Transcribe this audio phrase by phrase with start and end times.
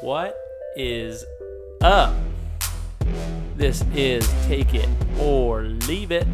[0.00, 0.38] What
[0.76, 1.24] is
[1.80, 2.14] up?
[3.56, 6.26] This is Take It or Leave It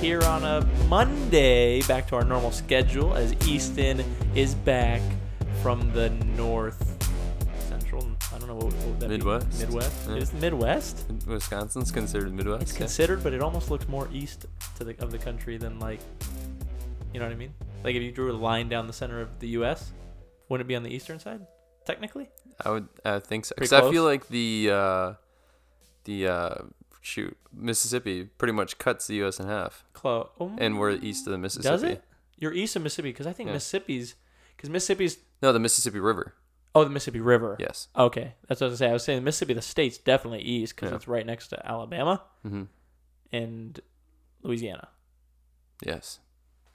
[0.00, 4.04] here on a Monday, back to our normal schedule as Easton
[4.36, 5.02] is back
[5.60, 7.04] from the north
[7.68, 8.08] central.
[8.32, 9.16] I don't know what, what that be?
[9.16, 9.58] Midwest?
[9.58, 10.08] Midwest.
[10.08, 10.14] Yeah.
[10.14, 11.04] Is Midwest?
[11.26, 12.62] Wisconsin's considered Midwest.
[12.62, 12.78] It's yeah.
[12.78, 15.98] considered, but it almost looks more east to the of the country than like,
[17.12, 17.54] you know what I mean?
[17.82, 19.90] Like if you drew a line down the center of the U.S.,
[20.48, 21.44] wouldn't it be on the eastern side,
[21.88, 22.28] technically?
[22.64, 23.54] I would I think so.
[23.56, 25.12] Because I feel like the uh,
[26.04, 26.54] the uh,
[27.00, 29.40] shoot Mississippi pretty much cuts the U.S.
[29.40, 30.28] in half, Close.
[30.58, 31.72] and we're east of the Mississippi.
[31.72, 32.04] Does it?
[32.38, 33.54] You're east of Mississippi because I think Yeah.
[33.54, 34.14] Mississippi's
[34.56, 36.34] because Mississippi's No, the Mississippi River.
[36.74, 37.56] oh the Mississippi River.
[37.58, 37.88] Yes.
[37.96, 38.90] Okay, that's what I was saying.
[38.90, 40.96] I was saying Mississippi, the state's definitely east because Yeah.
[40.96, 42.64] it's right next to Alabama hmm
[43.32, 43.80] and
[44.42, 44.88] Louisiana.
[45.84, 46.18] Yes.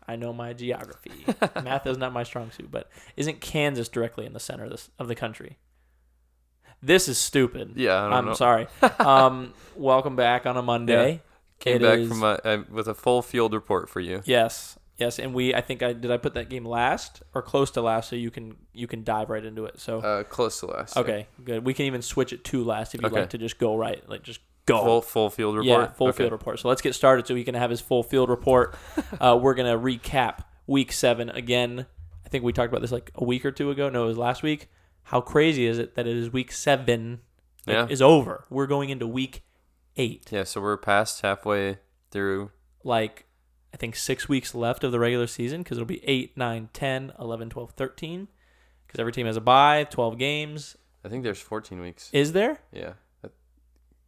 [0.07, 1.11] I know my geography.
[1.63, 4.89] Math is not my strong suit, but isn't Kansas directly in the center of this
[4.99, 5.57] of the country?
[6.81, 7.73] This is stupid.
[7.75, 7.95] Yeah.
[7.97, 8.33] I don't I'm know.
[8.33, 8.67] sorry.
[8.99, 11.21] Um, welcome back on a Monday.
[11.59, 14.21] Came It back is- from a, uh, with a full field report for you.
[14.25, 15.55] Yes, yes, and we.
[15.55, 16.11] I think I did.
[16.11, 19.29] I put that game last or close to last, so you can you can dive
[19.29, 19.79] right into it.
[19.79, 20.95] So Uh, close to last.
[20.97, 21.01] yeah.
[21.01, 21.63] okay, good.
[21.65, 23.21] We can even switch it to last if you'd Okay.
[23.21, 24.83] like to just go right, like just go.
[24.83, 25.65] Full full field report.
[25.89, 26.17] Yeah, full Okay.
[26.19, 26.59] field report.
[26.59, 28.75] So let's get started so he can have his full field report.
[29.19, 31.85] uh, we're gonna recap week seven again.
[32.25, 33.89] I think we talked about this like a week or two ago.
[33.89, 34.69] No, it was last week.
[35.03, 37.19] How crazy is it that it is week seven
[37.67, 37.87] like, Yeah.
[37.89, 38.45] is over?
[38.49, 39.43] We're going into week
[39.97, 40.27] eight.
[40.31, 40.43] Yeah.
[40.43, 41.77] So we're past halfway
[42.11, 42.51] through.
[42.83, 43.25] Like
[43.73, 47.13] I think six weeks left of the regular season because it'll be 8, 9, 10,
[47.19, 48.27] 11, 12, 13.
[48.85, 50.77] Because every team has a bye, 12 games.
[51.03, 52.09] I think there's 14 weeks.
[52.13, 52.59] Is there?
[52.71, 52.93] Yeah.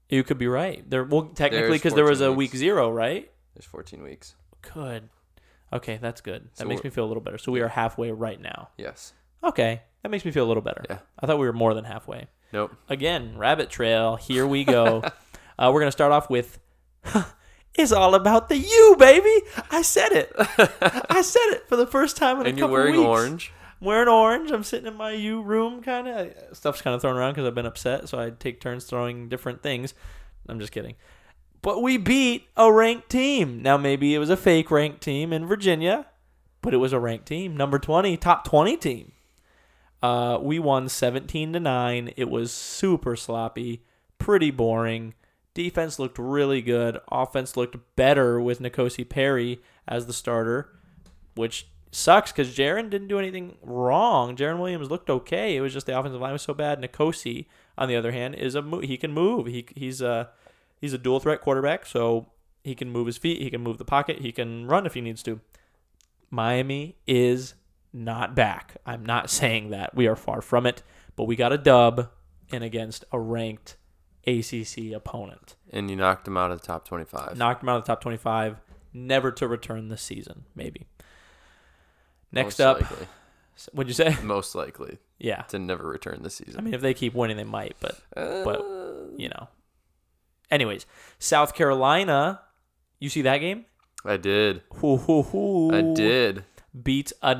[0.10, 0.88] You could be right.
[0.90, 2.60] There, well, technically, There's because there was a 14 week weeks.
[2.60, 3.32] zero, right?
[3.56, 4.36] There's 14 weeks.
[4.74, 5.10] Good.
[5.74, 6.44] Okay, that's good.
[6.52, 7.38] That So makes we're- me feel a little better.
[7.38, 8.70] So we are halfway right now.
[8.78, 9.14] Yes.
[9.44, 10.84] Okay, that makes me feel a little better.
[10.90, 11.00] Yeah.
[11.20, 12.28] I thought we were more than halfway.
[12.54, 12.76] Nope.
[12.90, 14.16] Again, rabbit trail.
[14.16, 15.04] Here we go.
[15.60, 16.60] uh, we're gonna start off with.
[17.78, 19.42] It's all about the you, baby.
[19.70, 20.32] I said it.
[21.10, 23.06] I said it for the first time in a And you're couple wearing weeks.
[23.06, 23.52] orange.
[23.82, 24.52] Wearing orange.
[24.52, 26.34] I'm sitting in my U room, kind of.
[26.54, 29.62] Stuff's kind of thrown around because I've been upset, so I take turns throwing different
[29.62, 29.94] things.
[30.48, 30.96] I'm just kidding.
[31.62, 33.62] But we beat a ranked team.
[33.62, 36.06] Now, maybe it was a fake ranked team in Virginia,
[36.62, 39.12] but it was a ranked team, number 20, top 20 team.
[40.02, 42.14] Uh, we won 17 to 9.
[42.16, 43.84] It was super sloppy,
[44.20, 45.16] pretty boring.
[45.56, 47.00] Defense looked really good.
[47.12, 50.70] Offense looked better with N'Kosi Perry as the starter,
[51.34, 54.36] which sucks because Jarren didn't do anything wrong.
[54.36, 55.56] Jarren Williams looked okay.
[55.56, 56.82] It was just the offensive line was so bad.
[56.82, 57.46] N'Kosi,
[57.78, 59.48] on the other hand, is a mo- he can move.
[59.48, 60.30] He he's a
[60.80, 62.28] he's a dual threat quarterback, so
[62.64, 63.42] he can move his feet.
[63.42, 64.20] He can move the pocket.
[64.20, 65.40] He can run if he needs to.
[66.30, 67.54] Miami is
[67.94, 68.76] not back.
[68.86, 69.96] I'm not saying that.
[69.96, 70.84] We are far from it,
[71.16, 72.10] but we got a dub
[72.52, 73.78] and against a ranked
[74.28, 75.56] ACC opponent.
[75.72, 77.38] And you knocked him out of the top 25.
[77.38, 78.58] Knocked him out of the top 25,
[78.94, 80.88] never to return this season, maybe.
[82.32, 83.08] Next Most up, Likely.
[83.74, 84.18] what'd you say?
[84.24, 85.44] Most likely Yeah.
[85.44, 86.60] to never return this season.
[86.60, 89.48] I mean, if they keep winning, they might, but, but Uh, you know.
[90.52, 90.86] Anyways,
[91.20, 92.42] South Carolina,
[93.00, 93.66] you see that game?
[94.04, 94.62] I did.
[94.76, 95.74] Hoo, hoo, hoo.
[95.74, 96.44] I did.
[96.84, 97.36] beats a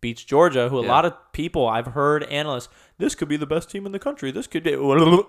[0.00, 0.88] beats Georgia, who a Yeah.
[0.88, 2.68] lot of people I've heard analysts,
[2.98, 4.30] this could be the best team in the country.
[4.30, 4.76] This could be.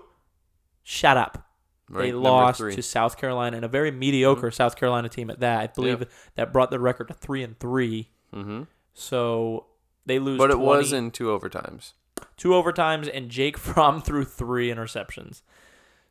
[0.84, 1.44] Shut up.
[1.90, 2.72] Right, they number lost three.
[2.72, 2.76] Mm-hmm.
[2.76, 5.60] to South Carolina and a very mediocre South Carolina team at that.
[5.60, 6.04] I believe
[6.36, 8.10] that brought the record to three and three.
[8.32, 8.62] Hmm
[8.94, 9.66] So
[10.06, 10.38] they lose.
[10.38, 11.92] But it 20 was in two overtimes.
[12.36, 15.42] two overtimes, and Jake Fromm threw three interceptions.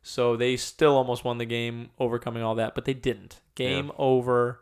[0.02, 3.40] So they still almost won the game, overcoming all that, but they didn't.
[3.54, 4.60] Game over.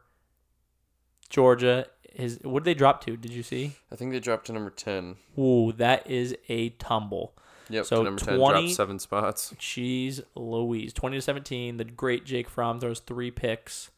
[1.29, 3.17] Georgia is what did they drop to?
[3.17, 3.73] Did you see?
[3.93, 5.17] I think they dropped to number 10.
[5.39, 7.37] Ooh, that is a tumble.
[7.69, 7.85] Yep.
[7.85, 9.53] So to number 10 20 dropped seven spots.
[9.59, 10.93] Jeez Louise.
[10.93, 11.77] 20 to 17.
[11.79, 13.91] The great Jake Fromm throws three picks.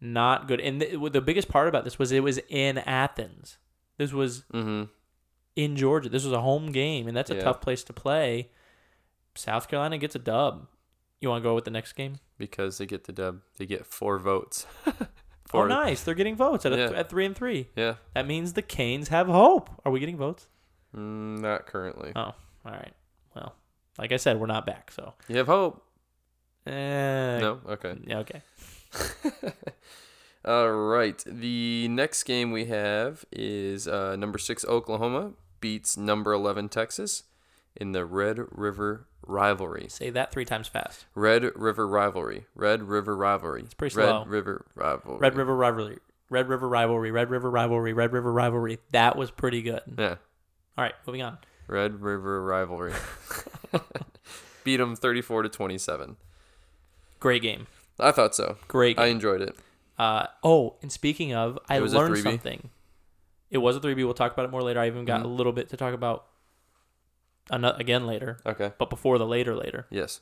[0.00, 0.60] Not good.
[0.60, 3.58] And the, the biggest part about this was it was in Athens.
[3.96, 4.84] This was hmm
[5.56, 6.08] in Georgia.
[6.08, 7.40] This was a home game, and that's a Yeah.
[7.42, 8.50] tough place to play.
[9.34, 10.68] South Carolina gets a dub.
[11.20, 12.16] You want to go with the next game?
[12.38, 13.40] Because they get the dub.
[13.56, 14.66] They get four votes.
[14.86, 14.92] oh,
[15.46, 16.04] Four- nice.
[16.04, 16.90] They're getting votes at, a, Yeah.
[16.90, 17.70] at three and three.
[17.74, 17.94] Yeah.
[18.14, 19.68] That means the Canes have hope.
[19.84, 20.46] Are we getting votes?
[20.96, 22.12] Mm, not currently.
[22.14, 22.92] Oh, all right.
[23.34, 23.56] Well,
[23.98, 24.92] like I said, we're not back.
[24.92, 25.82] So, You have hope.
[26.66, 27.60] eh, No?
[27.68, 27.96] Okay.
[28.06, 28.42] Yeah, okay.
[30.44, 31.22] All right.
[31.26, 37.24] The next game we have is uh, number six Oklahoma beats number 11 Texas
[37.76, 39.86] in the Red River rivalry.
[39.88, 41.06] Say that three times fast.
[41.14, 42.46] Red River rivalry.
[42.54, 43.62] Red River rivalry.
[43.62, 44.24] It's pretty Red slow.
[44.24, 45.18] River rivalry.
[45.18, 45.98] Red River rivalry.
[46.30, 47.10] Red River rivalry.
[47.10, 47.92] Red River rivalry.
[47.92, 48.78] Red River rivalry.
[48.92, 49.80] That was pretty good.
[49.98, 50.16] Yeah.
[50.76, 51.38] All right, moving on.
[51.66, 52.92] Red River rivalry.
[54.64, 56.16] Beat them 34 to 27.
[57.20, 57.66] Great game.
[57.98, 58.56] I thought so.
[58.68, 59.56] Great I enjoyed it.
[59.98, 62.22] Uh, oh, and speaking of, I It was a learned 3B?
[62.22, 62.70] something.
[63.50, 64.04] It was a 3B.
[64.04, 64.78] We'll talk about it more later.
[64.80, 65.24] I even got Mhm.
[65.24, 66.26] a little bit to talk about
[67.50, 68.72] ano- again later, Okay.
[68.78, 69.86] but before the later later.
[69.90, 70.20] Yes.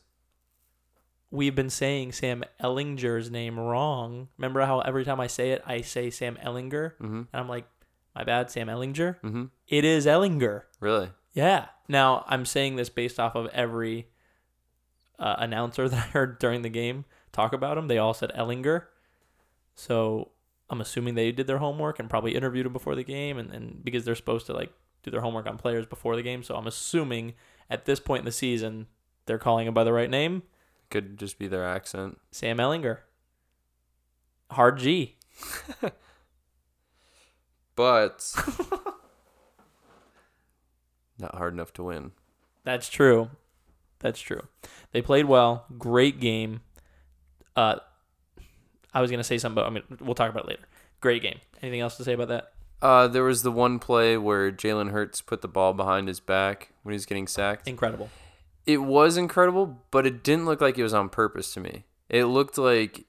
[1.31, 4.29] We've been saying Sam Ehlinger's name wrong.
[4.39, 6.93] Remember how every time I say it, I say Sam Ehlinger?
[6.97, 7.17] Mm-hmm.
[7.17, 7.67] And I'm like,
[8.15, 9.21] my bad, Sam Ehlinger?
[9.21, 9.45] Mm-hmm.
[9.67, 10.63] It is Ehlinger.
[10.81, 11.11] Really?
[11.33, 11.67] Yeah.
[11.89, 14.09] Now, I'm saying this based off of every
[15.19, 17.05] uh, announcer that I heard during the game
[17.37, 17.89] talk about him.
[17.89, 18.85] They all said Ehlinger.
[19.75, 20.31] So
[20.71, 23.39] I'm assuming they did their homework and probably interviewed him before the game.
[23.39, 24.73] And, and because they're supposed to like
[25.03, 26.43] do their homework on players before the game.
[26.43, 27.35] So I'm assuming
[27.71, 28.87] at this point in the season,
[29.27, 30.43] they're calling him by the right name
[30.91, 32.19] Could just be their accent.
[32.31, 32.99] Sam Ehlinger.
[34.51, 35.17] Hard G.
[37.77, 38.33] But
[41.19, 42.13] not hard enough to win.
[42.65, 43.31] That's true.
[43.99, 44.49] That's true.
[44.93, 45.67] They played well.
[45.79, 46.63] Great game.
[47.57, 47.77] Uh,
[48.95, 50.63] I was gonna say something, but I mean, we'll talk about it later.
[51.01, 51.39] Great game.
[51.63, 52.53] Anything else to say about that?
[52.83, 56.71] Uh, there was the one play where Jalen Hurts put the ball behind his back
[56.83, 57.67] when he was getting sacked.
[57.67, 58.11] Incredible.
[58.67, 61.85] It was incredible, but it didn't look like it was on purpose to me.
[62.09, 63.07] It looked like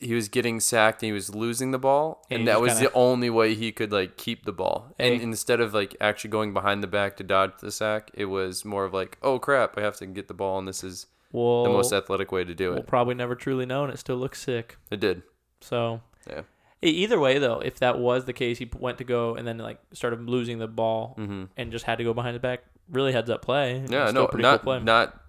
[0.00, 2.88] he was getting sacked and he was losing the ball, And and, that was kinda-
[2.88, 4.94] the only way he could like keep the ball.
[4.98, 5.22] And Hey.
[5.22, 8.84] instead of like actually going behind the back to dodge the sack, it was more
[8.84, 11.70] of like, oh crap, I have to get the ball, and this is Well, the
[11.70, 12.86] most athletic way to do we'll it.
[12.86, 14.76] probably never truly know, and it still looks sick.
[14.90, 15.22] It did.
[15.60, 16.42] So, Yeah.
[16.80, 19.78] Either way, though, if that was the case, he went to go and then like
[19.92, 22.60] started losing the ball hmm and just had to go behind his back.
[22.88, 23.84] Really heads up play.
[23.88, 24.84] Yeah, no, pretty not cool play.
[24.84, 25.20] not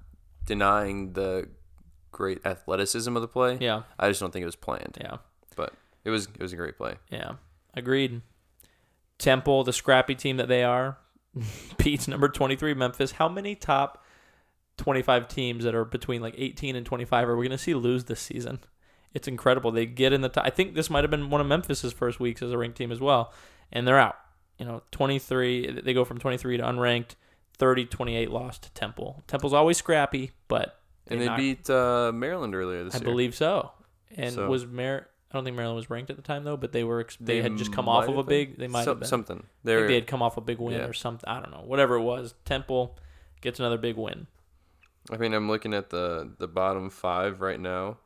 [0.45, 1.49] denying the
[2.11, 3.57] great athleticism of the play.
[3.59, 4.97] yeah, I just don't think it was planned.
[5.01, 5.17] yeah.
[5.55, 5.73] But
[6.05, 6.95] it was it was a great play.
[7.09, 7.33] Yeah,
[7.73, 8.21] agreed.
[9.17, 10.97] Temple, the scrappy team that they are,
[11.77, 13.13] beats number 23 Memphis.
[13.13, 14.03] How many top
[14.79, 18.05] 25 teams that are between like 18 and 25 are we going to see lose
[18.05, 18.59] this season?
[19.13, 19.71] It's incredible.
[19.71, 20.45] They get in the top.
[20.45, 22.91] I think this might have been one of Memphis's first weeks as a ranked team
[22.91, 23.33] as well,
[23.71, 24.15] and they're out.
[24.57, 25.81] You know, 23.
[25.83, 27.15] They go from 23 to unranked.
[27.57, 29.21] 30 28 lost to Temple.
[29.27, 33.07] Temple's always scrappy, but And they knocked- beat uh, Maryland earlier this I year.
[33.07, 33.71] I believe so.
[34.15, 35.07] And So- was Mar?
[35.31, 37.01] I don't think Maryland was ranked at the time though, but they were.
[37.01, 38.57] Ex- they, They had just come off of a big.
[38.57, 39.09] They might So- have been.
[39.09, 39.43] something.
[39.63, 40.85] They were, they had come off a big win yeah.
[40.85, 41.27] or something.
[41.29, 41.63] I don't know.
[41.65, 42.97] Whatever it was, Temple
[43.41, 44.27] gets another big win.
[45.11, 47.97] I mean, I'm looking at the the bottom five right now.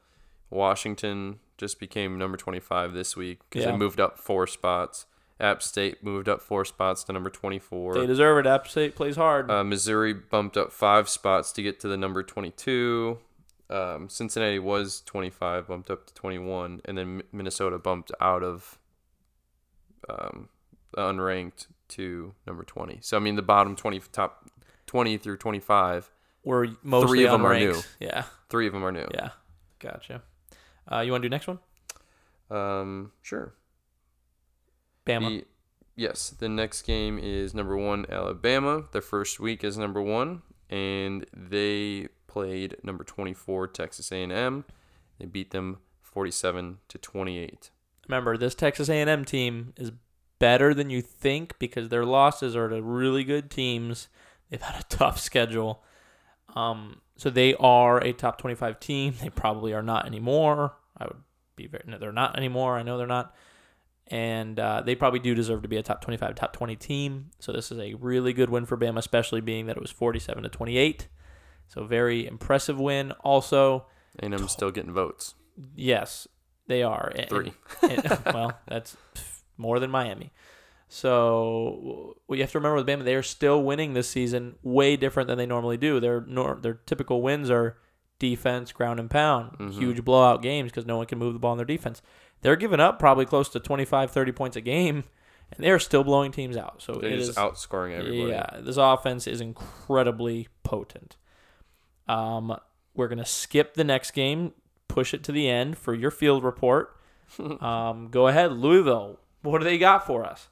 [0.49, 3.71] Washington just became number 25 this week because Yeah.
[3.71, 5.05] they moved up four spots.
[5.39, 7.95] App State moved up four spots to number 24.
[7.95, 8.47] They deserve it.
[8.47, 9.49] App State plays hard.
[9.49, 13.17] Uh, Missouri bumped up five spots to get to the number 22.
[13.69, 18.77] Um, Cincinnati was 25, bumped up to 21, and then Mi- Minnesota bumped out of
[20.09, 20.49] um,
[20.95, 22.99] unranked to number 20.
[23.01, 24.49] So I mean, the bottom 20, top
[24.85, 26.11] 20 through 25,
[26.43, 27.81] We're mostly three of them are new.
[27.99, 29.07] Yeah, three of them are new.
[29.13, 29.29] yeah.
[29.79, 30.21] Gotcha.
[30.91, 31.59] Uh, you want to do next one?
[32.49, 33.53] Um, sure.
[35.05, 35.27] Bama.
[35.41, 35.45] The-
[35.95, 38.83] yes, the next game is number one Alabama.
[38.91, 44.31] Their first week is number one, and they played number twenty four Texas A and
[44.31, 44.65] M.
[45.19, 47.69] They beat them forty seven to twenty eight.
[48.09, 49.93] Remember, this Texas A&M team is
[50.37, 54.09] better than you think because their losses are to really good teams.
[54.49, 55.83] They've had a tough schedule.
[56.55, 59.13] Um, so they are a top 25 team.
[59.21, 60.75] They probably are not anymore.
[60.97, 61.17] I would
[61.55, 62.77] be very, no, they're not anymore.
[62.77, 63.35] I know they're not.
[64.07, 67.31] And uh, they probably do deserve to be a top 25, top 20 team.
[67.39, 70.43] So this is a really good win for Bama, especially being that it was 47
[70.43, 71.07] to 28.
[71.69, 73.11] So very impressive win.
[73.23, 73.85] Also,
[74.19, 75.35] And I'm still getting votes.
[75.75, 76.27] yes,
[76.67, 77.11] they are.
[77.15, 77.53] And- Three.
[77.81, 78.97] and- well, that's
[79.57, 80.31] more than Miami.
[80.93, 84.95] So what you have to remember with Bama, they are still winning this season, way
[84.95, 85.99] different than they normally do.
[85.99, 87.77] Their nor- their typical wins are
[88.19, 89.73] defense, ground and pound, Mhm.
[89.73, 92.03] huge blowout games because no one can move the ball in their defense.
[92.41, 95.03] They're giving up probably close to 25, 30 points a game,
[95.51, 96.81] and they're still blowing teams out.
[96.83, 98.29] So They're it just outscoring everybody.
[98.29, 101.17] yeah, this offense is incredibly potent.
[102.07, 102.55] Um,
[102.93, 104.53] we're gonna skip the next game,
[104.87, 106.95] push it to the end for your field report.
[107.61, 109.19] um, go ahead, Louisville.
[109.41, 110.49] What do they got for us?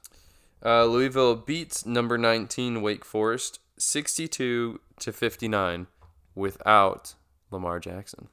[0.64, 5.86] Uh, Louisville beats number 19 Wake Forest 62 to 59
[6.34, 7.14] without
[7.50, 8.28] Lamar Jackson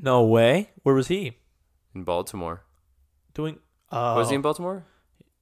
[0.00, 0.70] No way.
[0.82, 1.36] Where was he
[1.94, 2.62] in Baltimore.
[3.34, 3.58] doing?
[3.92, 4.84] Oh, Was he in Baltimore?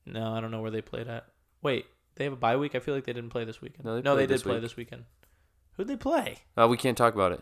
[0.04, 1.26] No, I don't know where they played at.
[1.62, 2.75] Wait, they have a bye week.
[2.75, 3.85] I feel like they didn't play this weekend.
[3.85, 5.04] No, they no, they did this play this weekend.
[5.76, 6.38] Who'd they play?
[6.56, 7.40] Uh, we can't talk about it.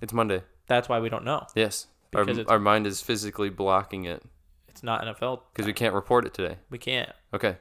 [0.00, 0.42] It's Monday.
[0.66, 1.46] That's why we don't know.
[1.54, 1.86] Yes.
[2.14, 4.22] Our, Because our mind is physically blocking it
[4.68, 5.42] It's not NFL.
[5.52, 6.56] because we can't report it today.
[6.70, 7.10] We can't.
[7.34, 7.56] Okay.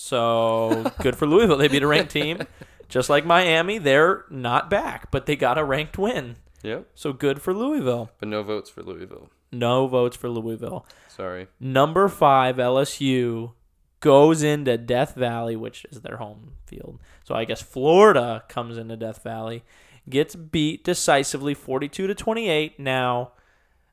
[0.00, 1.56] So good for Louisville.
[1.56, 2.42] They beat a ranked team.
[2.88, 6.36] Just like Miami, they're not back, but they got a ranked win.
[6.62, 6.86] Yep.
[6.94, 8.10] So good for Louisville.
[8.20, 9.28] But no votes for Louisville.
[9.50, 10.86] No votes for Louisville.
[11.08, 11.48] Sorry.
[11.58, 13.54] Number five, LSU
[13.98, 17.00] goes into Death Valley, which is their home field.
[17.24, 19.64] So I guess Florida comes into Death Valley,
[20.08, 22.78] gets beat decisively 42 to 28.
[22.78, 23.32] Now,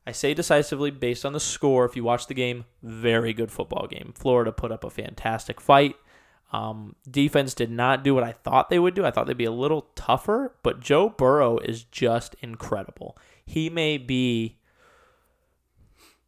[0.07, 1.85] I say decisively based on the score.
[1.85, 4.13] If you watch the game, very good football game.
[4.15, 5.95] Florida put up a fantastic fight.
[6.53, 9.03] Um, defense did not do what I thought they would do.
[9.05, 13.17] I thought they'd be a little tougher, but Joe Burrow is just incredible.
[13.45, 14.59] He may be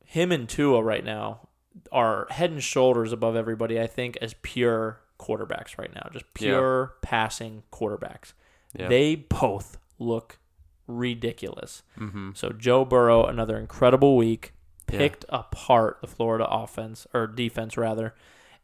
[0.03, 1.48] him and Tua right now
[1.91, 3.79] are head and shoulders above everybody.
[3.79, 6.50] I think as pure quarterbacks right now, just Yeah.
[6.51, 8.34] pure passing quarterbacks.
[8.75, 8.88] Yeah.
[8.88, 10.39] They both look
[10.88, 11.84] ridiculous.
[12.00, 12.32] mm-hmm.
[12.34, 14.53] So Joe Burrow, another incredible week,
[14.91, 14.98] Yeah.
[15.00, 18.15] picked apart the Florida offense or defense rather.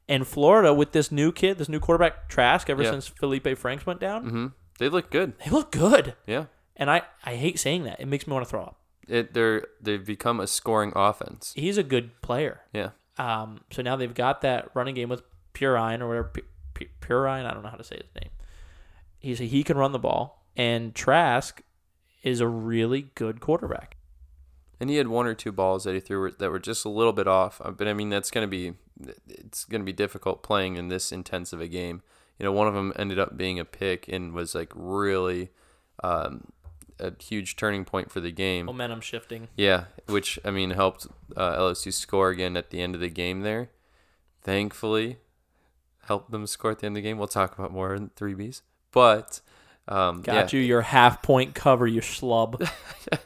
[0.08, 2.92] And Florida with this new kid, this new quarterback Trask, ever Yeah.
[2.92, 4.48] since Feleipe Franks went down, Mm-hmm.
[4.80, 5.34] They look good.
[5.44, 6.16] they look good.
[6.26, 6.46] Yeah.
[6.76, 8.00] And I, I hate saying that.
[8.00, 8.80] It makes me want to throw up.
[9.08, 11.52] It they're they've become a scoring offense.
[11.56, 12.62] He's a good player.
[12.74, 12.90] Yeah.
[13.18, 15.22] Um, so now they've got that running game with
[15.54, 16.32] Perine or whatever.
[16.74, 18.32] Pu- Perine, I don't know how to say his name.
[19.20, 21.62] He's he can run the ball, and Trask
[22.24, 23.98] is a really good quarterback.
[24.80, 27.14] And he had one or two balls that he threw that were just a little
[27.14, 27.62] bit off.
[27.64, 28.74] Uh, But I mean, that's going to be
[29.28, 32.02] it's going to be difficult playing in this intense of a game.
[32.40, 35.52] You know, one of them ended up being a pick and was like really
[36.04, 36.52] um,
[37.00, 38.66] a huge turning point for the game.
[38.66, 39.48] Momentum shifting.
[39.56, 43.42] Yeah, which I mean helped uh, LSU score again at the end of the game.
[43.42, 43.70] There,
[44.42, 45.18] thankfully,
[46.06, 47.18] helped them score at the end of the game.
[47.18, 48.62] We'll talk about more in three Bs,
[48.92, 49.42] but
[49.88, 50.60] um, Got yeah.
[50.60, 52.70] you your half point cover, you schlub.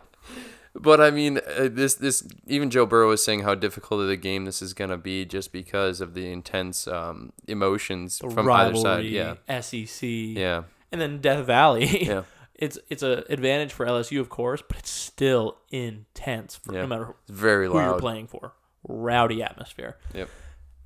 [0.79, 4.15] But I mean, uh, this this even Joe Burrow was saying how difficult of the
[4.15, 8.75] game this is gonna be just because of the intense um, emotions The from either
[8.75, 9.05] side.
[9.05, 12.05] Yeah, SEC, yeah, and then Death Valley.
[12.05, 12.23] yeah.
[12.53, 16.81] it's it's a advantage for LSU, of course, but it's still intense for Yeah.
[16.81, 18.53] no matter It's very who you're playing for.
[18.87, 19.97] Rowdy atmosphere.
[20.13, 20.29] Yep.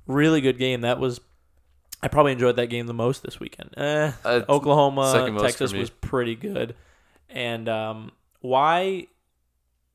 [0.06, 0.80] Really good game.
[0.80, 1.20] That was.
[2.02, 3.70] I probably enjoyed that game the most this weekend.
[3.76, 6.74] Eh, Uh, Oklahoma, Texas was pretty good.
[7.30, 9.06] And um, why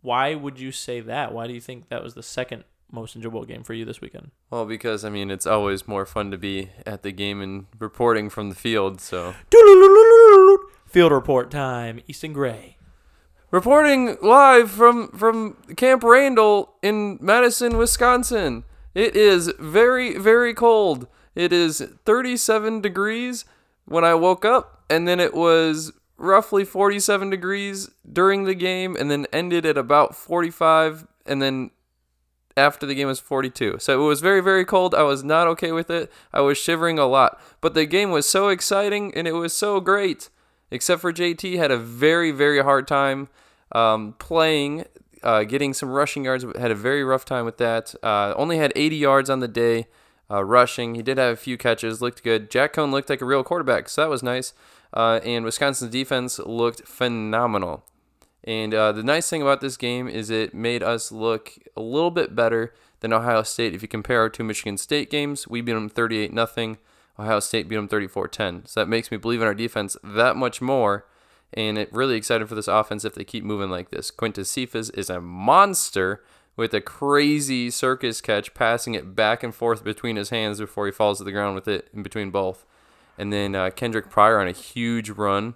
[0.02, 1.34] why would you say that?
[1.34, 4.32] Why do you think that was the second most enjoyable game for you this weekend?
[4.50, 8.30] Well, because I mean, it's always more fun to be at the game and reporting
[8.30, 9.02] from the field.
[9.02, 9.34] So
[10.88, 12.00] Field report time.
[12.08, 12.78] Easton Gray.
[13.52, 18.64] reporting live from from Camp Randall in Madison, Wisconsin.
[18.96, 21.08] It is very very cold.
[21.38, 23.46] It is 37 degrees
[23.86, 29.12] when I woke up and then it was roughly 47 degrees during the game and
[29.12, 31.70] then ended at about 45 and then
[32.58, 33.78] after the game was 42.
[33.78, 34.96] So it was very, very cold.
[34.96, 36.12] I was not okay with it.
[36.34, 37.40] I was shivering a lot.
[37.62, 40.32] But the game was so exciting and it was so great.
[40.72, 43.30] Except for JT had a very, very hard time
[43.74, 44.86] um, playing,
[45.22, 46.44] uh, getting some rushing yards.
[46.58, 47.94] Had a very rough time with that.
[48.02, 49.86] Uh, only had 80 yards on the day
[50.30, 50.96] uh, rushing.
[50.96, 52.02] He did have a few catches.
[52.02, 52.50] Looked good.
[52.50, 54.54] Jack Coan looked like a real quarterback, so that was nice.
[54.94, 57.86] Uh, and Wisconsin's defense looked phenomenal.
[58.44, 62.12] And uh, the nice thing about this game is it made us look a little
[62.12, 63.76] bit better than Ohio State.
[63.76, 66.78] If you compare our two Michigan State games, we beat them 38 0.
[67.20, 68.66] Ohio State beat them 34 10.
[68.66, 71.06] So that makes me believe in our defense that much more.
[71.54, 74.12] And it really excited for this offense if they keep moving like this.
[74.12, 76.24] Quintez Cephus is a monster
[76.58, 80.92] with a crazy circus catch, passing it back and forth between his hands before he
[80.92, 82.66] falls to the ground with it in between both.
[83.18, 85.56] And then uh, Kendric Pryor on a huge run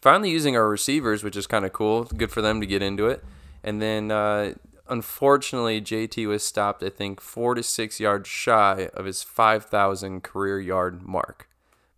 [0.00, 2.04] finally using our receivers, which is kind of cool.
[2.04, 3.24] Good for them to get into it.
[3.62, 4.54] And then, uh,
[4.88, 10.60] unfortunately, JT was stopped, I think, four to six yards shy of his 5,000 career
[10.60, 11.48] yard mark.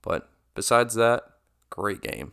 [0.03, 1.25] But besides that,
[1.69, 2.33] great game.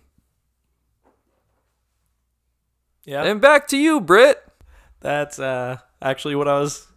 [3.04, 3.24] Yeah.
[3.24, 4.47] And back to you, Britt.
[5.02, 6.88] That's uh, actually what I was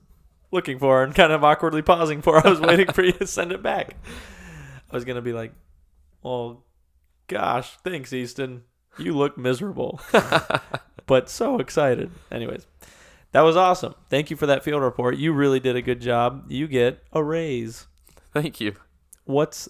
[0.53, 2.37] looking for and kind of awkwardly pausing for.
[2.47, 3.97] I was waiting for you to send it back.
[4.91, 5.53] I was going to be like,
[6.23, 6.65] well,
[7.29, 8.65] gosh, thanks, Easton.
[8.99, 10.01] You look miserable,
[11.07, 12.11] but so excited.
[12.31, 12.67] Anyways,
[13.33, 13.95] that was awesome.
[14.11, 15.17] Thank you for that field report.
[15.17, 16.47] You really did a good job.
[16.49, 17.87] You get a raise.
[18.33, 18.75] Thank you.
[19.25, 19.69] What's,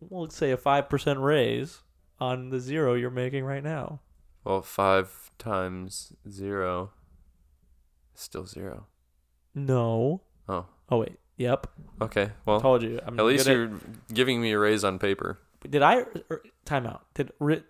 [0.00, 1.80] well, let's say a 5% raise
[2.20, 4.00] on the zero you're making right now?
[4.44, 6.92] Well, five times zero
[8.14, 8.86] still zero.
[9.54, 10.22] No.
[10.48, 11.18] Oh, Oh, wait.
[11.38, 11.66] Yep.
[12.02, 12.30] okay.
[12.44, 13.00] Well, Told you.
[13.04, 13.70] I'm at least you're
[14.12, 15.38] giving me a raise on paper.
[15.68, 17.06] Did I er, time out?
[17.14, 17.64] Did ri-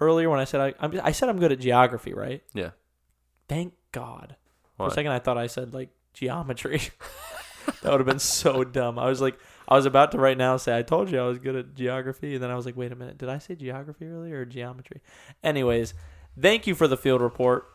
[0.00, 2.42] earlier when I said I I'm, I said I'm good at geography, right?
[2.54, 2.70] Yeah.
[3.48, 4.36] Thank God.
[4.76, 6.80] For a second, I thought I said like geometry.
[7.82, 8.98] that would have been so dumb.
[8.98, 9.38] I was like,
[9.68, 12.34] I was about to right now say I told you I was good at geography,
[12.34, 15.00] and then I was like, wait a minute, did I say geography earlier or geometry?
[15.44, 15.94] Anyways,
[16.38, 17.66] thank you for the field report.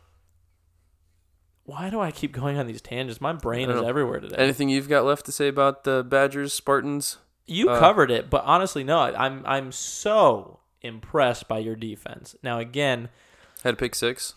[1.71, 3.21] Why do I keep going on these tangents?
[3.21, 3.87] My brain is know.
[3.87, 4.35] everywhere today.
[4.37, 7.17] Anything you've got left to say about the Badgers, Spartans?
[7.47, 8.99] You Uh, covered it, but honestly, no.
[8.99, 12.35] I'm I'm so impressed by your defense.
[12.43, 13.07] Now, again,
[13.63, 14.33] Had a pick six.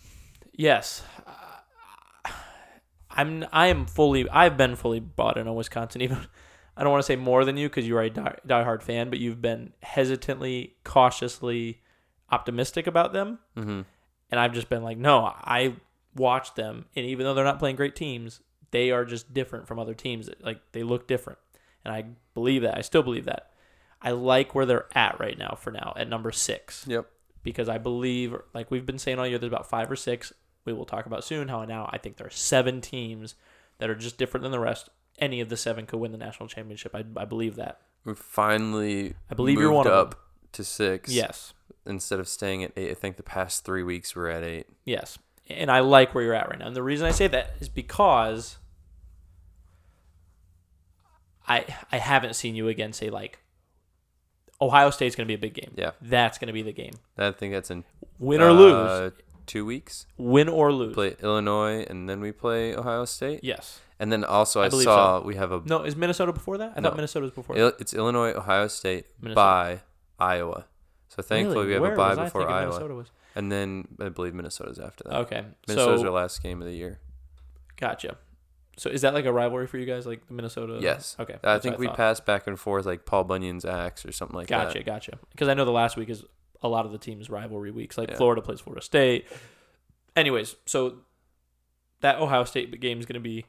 [0.53, 2.31] yes, uh,
[3.11, 6.03] I'm I am fully I've been fully bought in on Wisconsin.
[6.07, 6.19] Even
[6.77, 9.11] I don't want to say more than you because you are a die, diehard fan,
[9.11, 11.81] but you've been hesitantly, cautiously
[12.31, 13.83] optimistic about them, Mm-hmm.
[14.31, 15.75] and I've just been like, no, I
[16.17, 18.41] watched them, and even though they're not playing great teams,
[18.71, 20.29] they are just different from other teams.
[20.41, 21.39] Like they look different,
[21.85, 22.05] and I
[22.35, 22.77] believe that.
[22.77, 23.51] I still believe that.
[24.03, 25.57] I like where they're at right now.
[25.61, 27.07] For now, at number six, Yep.
[27.43, 30.33] because I believe, like we've been saying all year, there's about five or six.
[30.65, 33.35] We will talk about soon how now I think there are seven teams
[33.79, 34.89] that are just different than the rest.
[35.19, 36.95] Any of the seven could win the national championship.
[36.95, 37.81] I, I believe that.
[38.05, 40.21] We finally I believe moved you're one up
[40.53, 41.11] to six.
[41.11, 41.53] Yes,
[41.87, 44.67] Instead of staying at eight, I think the past three weeks we're at eight.
[44.85, 46.67] yes, and I like where you're at right now.
[46.67, 48.59] And the reason I say that is because
[51.47, 53.39] I I haven't seen you again say like
[54.61, 55.73] Ohio State's going to be a big game.
[55.77, 55.91] Yeah.
[56.01, 56.93] That's going to be the game.
[57.19, 57.85] I think that's in
[58.19, 58.73] Win or lose.
[58.73, 59.11] uh,
[59.47, 60.07] two weeks.
[60.17, 60.95] Win or lose.
[60.95, 63.41] Play Illinois and then we play Ohio State.
[63.43, 63.81] Yes.
[64.01, 66.73] And then also I I, saw we have a No, is Minnesota before that?
[66.77, 66.89] I No.
[66.89, 67.57] thought Minnesota was before.
[67.57, 69.35] Il- it's Illinois, Ohio State Minnesota.
[69.35, 69.81] by
[70.19, 70.67] Iowa.
[71.09, 71.67] So thankfully Really?
[71.69, 72.61] we have Where a bye before Iowa.
[72.71, 73.11] Minnesota was?
[73.35, 75.15] And then I believe Minnesota's after that.
[75.21, 77.01] Okay, Minnesota's so our last game of the year.
[77.77, 78.17] gotcha.
[78.77, 80.79] So is that like a rivalry for you guys, like the Minnesota?
[80.81, 81.15] Yes.
[81.21, 81.37] Okay.
[81.45, 84.49] I think what we passed back and forth like Paul Bunyan's axe or something like
[84.49, 84.85] Gotcha, that.
[84.87, 85.13] gotcha.
[85.13, 85.27] Gotcha.
[85.31, 86.25] Because I know the last week is
[86.61, 87.97] a lot of the teams' rivalry weeks.
[87.97, 88.17] Like Yeah.
[88.17, 89.27] Florida plays Florida State.
[90.17, 90.97] Anyways, so
[92.01, 93.45] that Ohio State game is going to be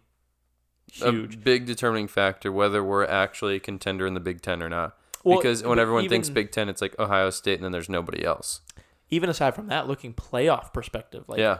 [0.91, 1.35] huge.
[1.35, 4.95] A big determining factor whether we're actually a contender in the Big Ten or not.
[5.23, 8.23] Well, because when everyone thinks Big Ten, it's like Ohio State, and then there's nobody
[8.23, 8.61] else.
[9.09, 11.59] Even aside from that, looking playoff perspective, like yeah,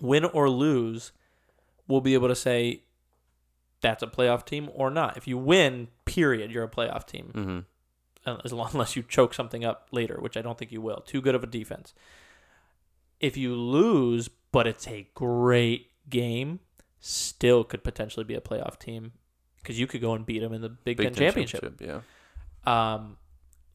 [0.00, 1.12] win or lose,
[1.88, 2.82] we'll be able to say
[3.80, 5.16] that's a playoff team or not.
[5.16, 7.30] If you win, period, you're a playoff team.
[7.34, 7.58] hmm
[8.44, 11.00] as long unless you choke something up later, which I don't think you will.
[11.00, 11.92] Too good of a defense.
[13.18, 16.60] If you lose, but it's a great game,
[17.00, 19.12] still could potentially be a playoff team
[19.60, 21.80] because you could go and beat them in the Big, Ten, championship.
[21.80, 22.00] Yeah,
[22.64, 23.16] Um,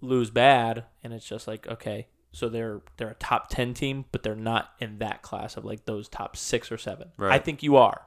[0.01, 4.23] lose bad, and it's just like okay, so they're they're a top ten team, but
[4.23, 7.09] they're not in that class of like those top six or seven.
[7.19, 8.03] I think you are.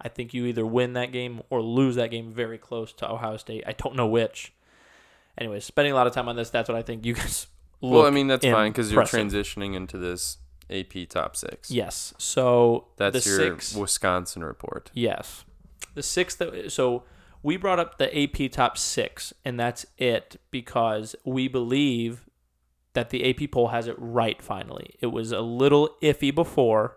[0.00, 3.36] I think you either win that game or lose that game very close to Ohio
[3.36, 3.64] State.
[3.66, 4.52] I don't know which.
[5.38, 7.46] Anyways, spending a lot of time on this, that's what I think you guys.
[7.80, 10.38] Look well, I mean that's fine because you're transitioning into this
[10.70, 11.70] AP top six.
[11.70, 12.14] Yes.
[12.18, 13.74] So that's the your six.
[13.74, 14.90] Wisconsin report.
[14.94, 15.44] Yes.
[15.94, 17.04] The six that so
[17.42, 22.24] we brought up the AP top six, and that's it because we believe
[22.94, 24.94] that the AP poll has it right finally.
[25.00, 26.96] It was a little iffy before,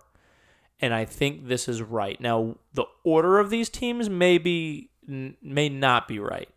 [0.79, 2.19] and I think this is right.
[2.21, 6.49] Now the order of these teams may be may not be right.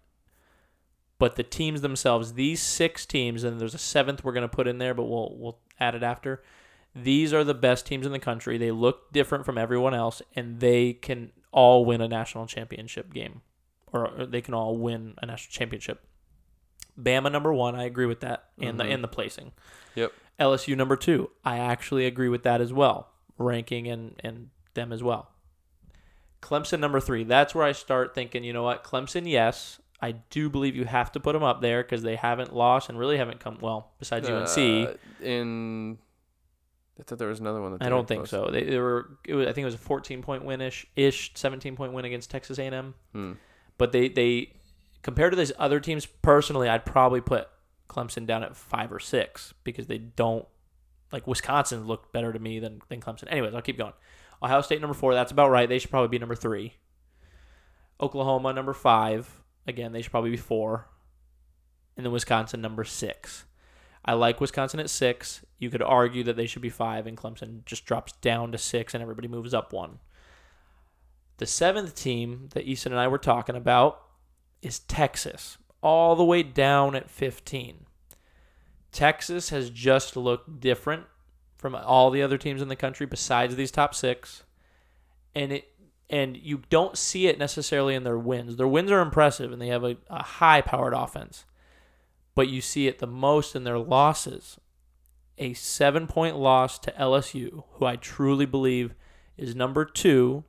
[1.18, 4.78] But the teams themselves, these six teams, and there's a seventh we're gonna put in
[4.78, 6.42] there, but we'll we'll add it after.
[6.94, 8.58] These are the best teams in the country.
[8.58, 13.42] They look different from everyone else, and they can all win a national championship game,
[13.92, 16.06] or or they can all win a national championship.
[16.98, 18.94] Bama number one, I agree with that, and the Mhm.
[18.94, 19.52] and the placing.
[19.94, 20.12] Yep.
[20.38, 25.02] LSU number two, I actually agree with that as well, ranking and and them as
[25.02, 25.30] well.
[26.42, 28.44] Clemson number three, that's where I start thinking.
[28.44, 31.82] You know what, Clemson, yes, I do believe you have to put them up there
[31.82, 34.86] because they haven't lost and really haven't come well besides UNC.
[34.88, 35.98] Uh, in
[36.98, 37.72] I thought there was another one.
[37.72, 38.30] That I don't think close.
[38.30, 38.50] so.
[38.50, 39.18] They, they were.
[39.26, 42.04] It was, I think it was a 14 point win ish, ish 17 point win
[42.04, 42.94] against Texas A&M.
[43.12, 43.32] Hmm.
[43.78, 44.52] But they they
[45.02, 47.48] compared to these other teams, personally, I'd probably put
[47.88, 50.46] Clemson down at five or six because they don't
[51.12, 53.30] like Wisconsin looked better to me than than Clemson.
[53.30, 53.92] Anyways, I'll keep going.
[54.42, 55.14] Ohio State number four.
[55.14, 55.68] That's about right.
[55.68, 56.74] They should probably be number three.
[58.00, 59.42] Oklahoma number five.
[59.66, 60.88] Again, they should probably be four.
[61.96, 63.44] And then Wisconsin number six.
[64.04, 65.44] I like Wisconsin at six.
[65.58, 68.94] You could argue that they should be five, and Clemson just drops down to six,
[68.94, 69.98] and everybody moves up one.
[71.36, 74.00] The seventh team that Easton and I were talking about
[74.62, 77.86] is Texas, all the way down at 15.
[78.92, 81.04] Texas has just looked different
[81.56, 84.44] from all the other teams in the country besides these top six,
[85.34, 85.66] and it
[86.08, 88.56] and you don't see it necessarily in their wins.
[88.56, 91.44] Their wins are impressive, and they have a, a high-powered offense
[92.34, 94.58] but you see it the most in their losses.
[95.38, 98.94] A seven point loss to LSU, who I truly believe
[99.36, 100.44] is number two,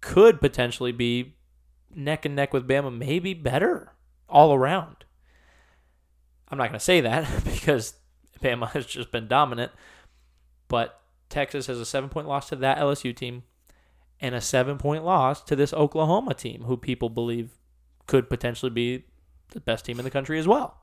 [0.00, 1.34] could potentially be
[1.94, 3.92] neck and neck with Bama, maybe better.
[4.28, 5.04] all around.
[6.48, 7.94] I'm not going to say that because
[8.42, 9.72] Bama has just been dominant,
[10.68, 13.44] but Texas has a seven point loss to that LSU team
[14.20, 17.50] and a seven point loss to this Oklahoma team, who people believe
[18.06, 19.04] could potentially be
[19.50, 20.82] the best team in the country as well.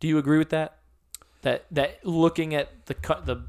[0.00, 0.78] Do you agree with that?
[1.42, 3.42] That that looking at the the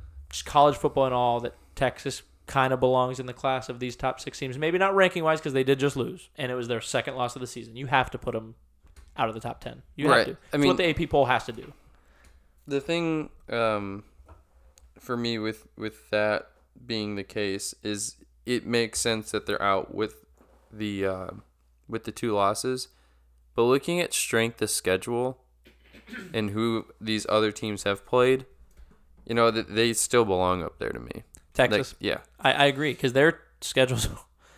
[0.46, 4.20] college football and all that Texas kind of belongs in the class of these top
[4.20, 4.58] six teams.
[4.58, 7.36] Maybe not ranking wise because they did just lose and it was their second loss
[7.36, 7.76] of the season.
[7.78, 8.56] You have to put them
[9.16, 9.82] out of the top ten.
[9.96, 10.28] You Right.
[10.28, 10.38] have to.
[10.54, 11.72] I mean- what the AP poll has to do.
[12.68, 14.04] The thing um,
[15.00, 16.50] for me with with that
[16.86, 20.26] being the case is it makes sense that they're out with
[20.72, 21.28] the uh,
[21.88, 22.88] with the two losses,
[23.56, 25.38] but looking at strength of schedule
[26.34, 28.46] and who these other teams have played,
[29.26, 31.24] you know that they still belong up there to me.
[31.54, 34.08] Texas, yeah, I, I agree because their schedules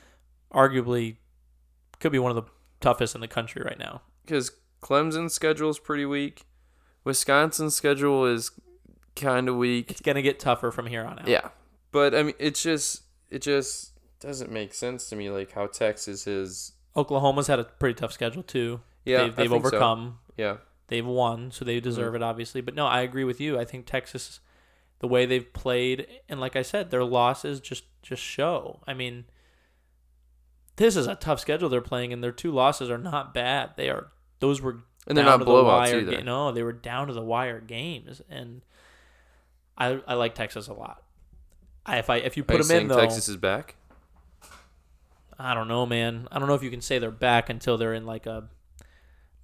[0.53, 1.17] arguably
[1.99, 4.01] could be one of the toughest in the country right now.
[4.23, 6.45] because Clemson's schedule is pretty weak.
[7.03, 8.51] Wisconsin's schedule is
[9.15, 9.91] kind of weak.
[9.91, 11.27] It's gonna get tougher from here on out.
[11.27, 11.49] Yeah,
[11.91, 16.27] but I mean, it's just it just doesn't make sense to me, like how Texas
[16.27, 16.73] is.
[16.95, 18.81] Oklahoma's had a pretty tough schedule too.
[19.03, 19.67] Yeah, they've, they've think so.
[19.67, 20.19] overcome.
[20.37, 21.83] Yeah, They've won, so they mm-hmm.
[21.83, 22.61] deserve it, obviously.
[22.61, 23.59] But no, I agree with you.
[23.59, 24.39] I think Texas,
[24.99, 28.81] the way they've played, and like I said, their losses just just show.
[28.87, 29.25] I mean,
[30.77, 33.71] this is a tough schedule they're playing, and their two losses are not bad.
[33.75, 34.07] They are
[34.39, 36.11] those were and they're not to the blowouts wire either.
[36.17, 38.61] ga- no, they were down to the wire games, and
[39.77, 41.03] I I like Texas a lot.
[41.85, 43.75] I, if I if you Are put you them in though, Texas is back?
[45.37, 46.27] I don't know, man.
[46.31, 48.47] I don't know if you can say they're back until they're in like a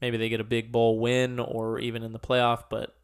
[0.02, 2.96] maybe they get a big bowl win or even in the playoff, but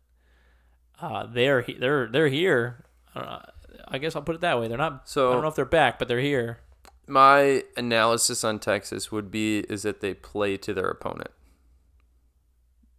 [1.01, 2.85] uh, they're they're they're here.
[3.15, 3.41] I.
[3.89, 4.67] I guess I'll put it that way.
[4.67, 5.07] They're not.
[5.07, 6.59] So I don't know if they're back, but they're here.
[7.07, 11.31] my analysis on Texas would be is that they play to their opponent.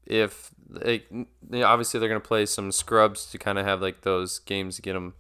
[0.07, 1.27] If they, you
[1.63, 4.83] obviously they're going to play some scrubs to kind of have like those games to
[4.83, 5.15] get them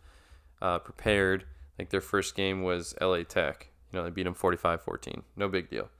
[0.62, 1.44] uh, prepared.
[1.78, 3.68] Like their first game was LA Tech.
[3.92, 5.22] You know, they beat them 45-14.
[5.36, 5.90] No big deal.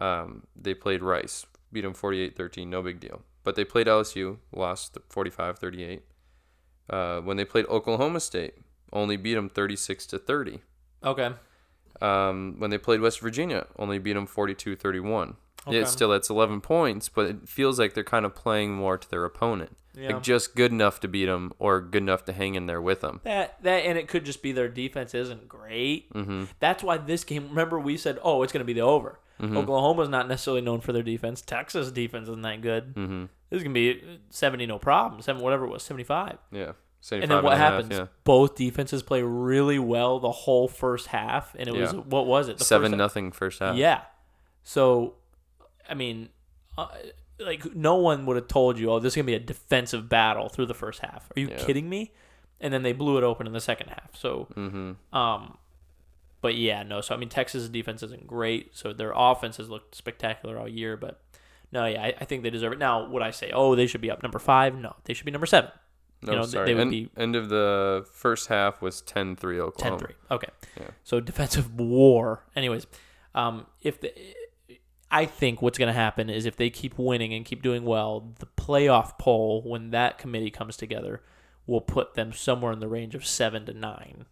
[0.00, 2.66] Um, they played Rice, beat them 48-13.
[2.66, 3.22] No big deal.
[3.44, 6.00] But they played LSU, lost 45-38.
[6.88, 8.54] Uh, when they played Oklahoma State,
[8.92, 10.60] only beat them 36 to 30.
[11.02, 11.30] Okay.
[12.00, 15.36] Um, when they played West Virginia, only beat them 42 31.
[15.66, 15.78] Okay.
[15.78, 19.10] Yeah, still, that's 11 points, but it feels like they're kind of playing more to
[19.10, 19.76] their opponent.
[19.96, 20.14] Yeah.
[20.14, 23.00] Like just good enough to beat them or good enough to hang in there with
[23.00, 23.20] them.
[23.22, 26.12] That that and it could just be their defense isn't great.
[26.12, 26.44] Mm-hmm.
[26.58, 27.48] That's why this game.
[27.48, 29.56] Remember, we said, "Oh, it's going to be the over." Mm-hmm.
[29.56, 31.42] Oklahoma's not necessarily known for their defense.
[31.42, 32.94] Texas defense isn't that good.
[32.94, 33.24] Mm-hmm.
[33.54, 35.22] This is going to be seventy, no problem.
[35.22, 36.38] Seven, whatever it was, seventy-five.
[36.50, 36.72] Yeah.
[37.12, 37.92] And then what and a half, happens?
[37.92, 38.06] yeah.
[38.24, 42.56] Both defenses play really well the whole first half, and it was what was it?
[42.58, 43.76] The Seven first nothing first half.
[43.76, 44.00] Yeah.
[44.62, 45.16] So,
[45.88, 46.30] I mean,
[46.78, 46.88] uh,
[47.38, 50.48] like no one would have told you, "Oh, this is gonna be a defensive battle
[50.48, 51.58] through the first half." Are you Yeah.
[51.58, 52.12] kidding me?
[52.60, 54.16] And then they blew it open in the second half.
[54.16, 55.14] So, Mm-hmm.
[55.14, 55.58] um,
[56.40, 57.02] but yeah, no.
[57.02, 58.74] So I mean, Texas' defense isn't great.
[58.76, 60.96] So their offense has looked spectacular all year.
[60.96, 61.20] But
[61.74, 62.78] no, yeah, I, I think they deserve it.
[62.78, 64.76] Now, would I say, oh, they should be up number five?
[64.76, 65.70] No, they should be number seven.
[66.22, 66.66] No, you know, sorry.
[66.66, 69.98] they would end, be- end of the first half was 10 3 Oklahoma.
[69.98, 70.16] 10 3.
[70.30, 70.48] Okay.
[70.80, 70.86] Yeah.
[71.02, 72.44] So defensive war.
[72.54, 72.86] Anyways,
[73.34, 74.12] um, if the,
[75.10, 78.32] I think what's going to happen is if they keep winning and keep doing well,
[78.38, 81.22] the playoff poll, when that committee comes together,
[81.66, 84.26] will put them somewhere in the range of seven to nine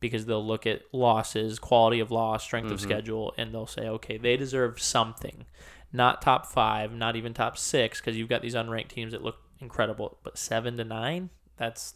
[0.00, 4.18] because they'll look at losses, quality of loss, strength of schedule, and they'll say, okay,
[4.18, 5.46] they deserve something.
[5.92, 9.38] Not top five, not even top six, because you've got these unranked teams that look
[9.60, 11.94] incredible, but seven to nine, that's,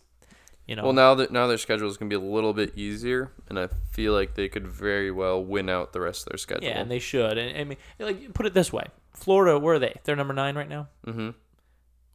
[0.66, 0.84] you know.
[0.84, 3.58] Well, now that now their schedule is going to be a little bit easier, and
[3.58, 6.64] I feel like they could very well win out the rest of their schedule.
[6.64, 7.36] Yeah, and they should.
[7.36, 10.00] And I mean, like, put it this way: Florida, where are they?
[10.04, 10.88] They're number nine right now.
[11.06, 11.30] mm-hmm.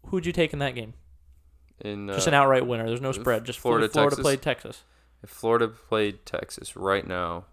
[0.07, 0.93] Who'd you take in that game?
[1.81, 2.87] In Just uh, an outright winner.
[2.87, 3.43] There's no spread.
[3.43, 4.23] Just Florida, Florida, Florida Texas?
[4.23, 4.83] played Texas.
[5.23, 7.45] if Florida played Texas right now,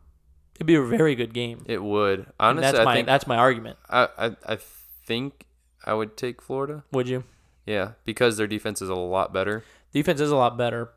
[0.57, 1.65] It'd be a very good game.
[1.67, 2.21] it would.
[2.21, 3.79] And Honestly, that's I my think that's my argument.
[3.89, 4.59] I, I I
[5.07, 5.47] think
[5.85, 6.85] I would take Florida.
[6.93, 7.25] Would you?
[7.67, 9.65] Yeah, because their defense is a lot better.
[9.93, 10.91] Defense is a lot better.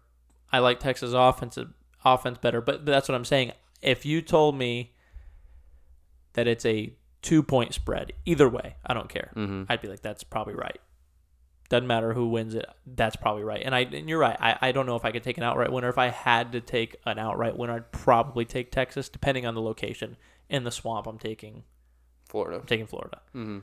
[0.52, 3.52] I like Texas offensive offense better, but that's what I'm saying.
[3.82, 4.94] If you told me
[6.34, 9.32] that it's a two point spread, either way, I don't care.
[9.36, 9.64] Mm-hmm.
[9.70, 10.80] I'd be like, that's probably right.
[11.76, 12.66] Doesn't matter who wins it.
[12.88, 13.62] That's probably right.
[13.64, 14.38] And I and you're right.
[14.40, 15.90] I, I don't know if I could take an outright winner.
[15.90, 19.62] If I had to take an outright winner, I'd probably take Texas, depending on the
[19.62, 20.16] location.
[20.50, 21.64] In the swamp, I'm taking
[22.30, 22.60] Florida.
[22.60, 23.20] I'm taking Florida.
[23.36, 23.60] Mm-hmm.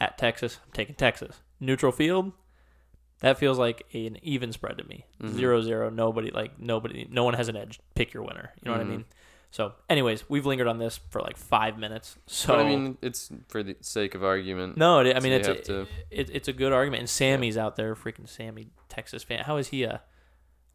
[0.00, 1.40] At Texas, I'm taking Texas.
[1.58, 2.32] Neutral field,
[3.20, 5.06] that feels like an even spread to me.
[5.22, 5.34] Mhm.
[5.34, 5.90] Zero zero.
[5.90, 7.06] Nobody like nobody.
[7.10, 7.80] No one has an edge.
[7.94, 8.52] Pick your winner.
[8.62, 8.88] You know what I Mhm.
[8.90, 9.04] mean?
[9.52, 12.16] So, anyways, we've lingered on this for like five minutes.
[12.26, 14.76] So but I mean, it's for the sake of argument.
[14.76, 17.00] no, it, I mean you it's a, to- it, it's a good argument.
[17.00, 19.40] And Sammy's out there, freaking Sammy, Texas fan.
[19.44, 20.02] How is he a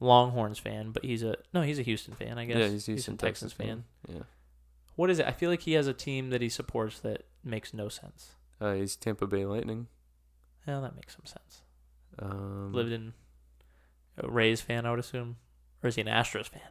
[0.01, 0.91] Longhorns fan?
[0.91, 2.37] But he's a no, he's a Houston fan.
[2.37, 2.57] I guess.
[2.57, 3.83] yeah, he's a Houston Texas, Texans fan.
[4.13, 4.23] Yeah,
[4.97, 5.25] What is it?
[5.25, 8.31] I feel like he has a team that he supports that makes no sense.
[8.59, 9.87] uh, he's Tampa Bay Lightning.
[10.67, 11.61] Well, that makes some sense.
[12.19, 13.13] Um, Lived in
[14.17, 15.37] a Rays fan, I would assume,
[15.83, 16.61] or is he an Astros fan?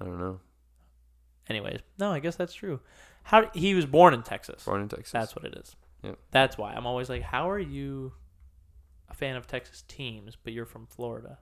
[0.00, 0.40] I don't know.
[1.48, 2.80] Anyways, no, I guess that's true.
[3.24, 4.64] How he was born in Texas.
[4.64, 5.12] Born in Texas.
[5.12, 5.76] That's what it is.
[6.02, 6.18] Yep.
[6.30, 8.12] That's why I'm always like, how are you
[9.08, 11.38] a fan of Texas teams, but you're from Florida?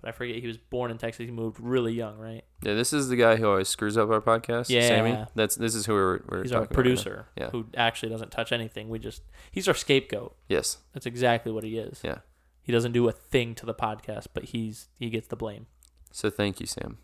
[0.00, 1.26] But I forget he was born in Texas.
[1.26, 2.44] He moved really young, right?
[2.62, 4.68] yeah, this is the guy who always screws up our podcast.
[4.68, 4.86] Yeah.
[4.86, 5.24] Sammy.
[5.34, 7.50] That's this is who we're we're he's talking our right producer, Yeah.
[7.50, 8.88] who actually doesn't touch anything.
[8.88, 10.36] We just he's our scapegoat.
[10.48, 10.78] Yes.
[10.92, 12.00] That's exactly what he is.
[12.04, 12.18] Yeah.
[12.62, 15.66] He doesn't do a thing to the podcast, but he's he gets the blame.
[16.12, 16.98] So thank you, Sam.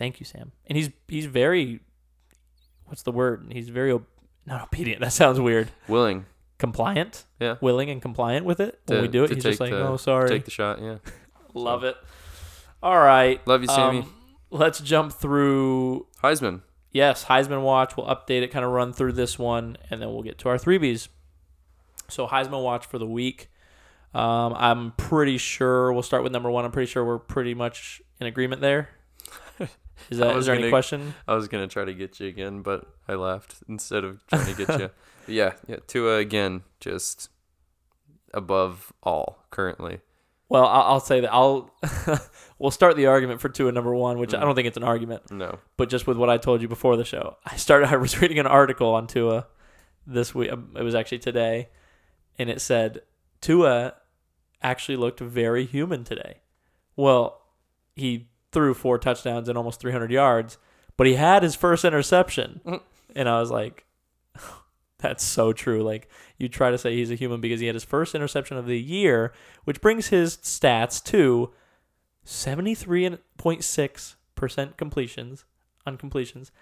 [0.00, 0.52] Thank you, Sam.
[0.66, 1.80] And he's he's very,
[2.86, 3.46] what's the word?
[3.52, 4.06] He's very ob-
[4.46, 5.02] not obedient.
[5.02, 5.70] That sounds weird.
[5.88, 6.24] Willing.
[6.56, 7.26] Compliant.
[7.38, 7.56] Yeah.
[7.60, 9.30] Willing and compliant with it when To- we do it.
[9.30, 10.30] He's just like, the- oh, sorry.
[10.30, 10.80] Take the shot.
[10.80, 10.96] Yeah.
[11.54, 11.96] Love it.
[12.82, 13.46] All right.
[13.46, 13.98] Love you, Sammy.
[13.98, 14.14] Um,
[14.50, 16.06] let's jump through.
[16.24, 16.62] Heisman.
[16.92, 17.96] Yes, Heisman Watch.
[17.98, 20.56] We'll update it, kind of run through this one, and then we'll get to our
[20.56, 21.08] three Bs.
[22.08, 23.50] So Heisman Watch for the week.
[24.14, 26.64] Um, I'm pretty sure we'll start with number one.
[26.64, 28.88] I'm pretty sure we're pretty much in agreement there.
[30.08, 31.14] Is I that is there any gonna- question?
[31.28, 34.64] I was gonna try to get you again, but I laughed instead of trying to
[34.66, 34.90] get you.
[35.26, 35.76] Yeah, yeah.
[35.86, 37.28] Tua again, just
[38.34, 40.00] above all currently.
[40.48, 41.70] Well, I'll, I'll say that I'll
[42.58, 44.40] we'll start the argument for and number one, which I Mm.
[44.42, 45.58] don't think it's an argument, No.
[45.76, 47.90] but just with what I told you before the show, I started.
[47.90, 49.46] I was reading an article on Tua
[50.06, 50.50] this week.
[50.50, 51.68] um, It was actually today,
[52.38, 53.02] and it said
[53.40, 53.94] Tua
[54.62, 56.40] actually looked very human today.
[56.96, 57.40] Well,
[57.94, 60.58] he threw four touchdowns and almost 300 yards,
[60.96, 62.80] but he had his first interception, Mm.
[63.16, 63.84] and I was like.
[64.98, 65.82] That's so true.
[65.82, 68.66] Like you try to say he's a human because he had his first interception of
[68.66, 69.32] the year,
[69.64, 71.54] which brings his stats to
[72.26, 75.44] 73.6% completions
[75.86, 76.52] on completions,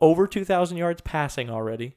[0.00, 1.96] over 2,000 yards passing already,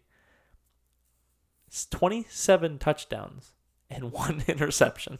[1.67, 3.51] It's 27 touchdowns,
[3.89, 5.19] and one interception.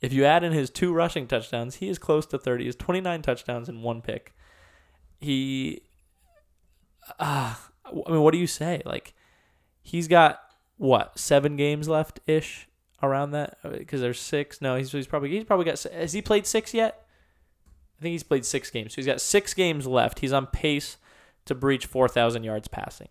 [0.00, 2.64] If you add in his two rushing touchdowns, he is close to 30.
[2.64, 4.34] He has 29 touchdowns and one pick.
[5.18, 5.82] He,
[7.18, 8.82] uh, I mean, what do you say?
[8.86, 9.14] Like,
[9.82, 10.40] he's got
[10.78, 12.66] what seven games left ish
[13.02, 14.62] around that because there's six.
[14.62, 15.82] No, he's he's probably he's probably got.
[15.82, 17.06] Has he played six yet?
[17.98, 18.92] I think he's played six games.
[18.92, 20.20] So he's got six games left.
[20.20, 20.96] He's on pace
[21.44, 23.08] to breach four thousand yards passing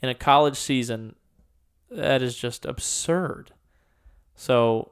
[0.00, 1.16] in a college season.
[1.90, 3.52] That is just absurd.
[4.34, 4.91] So,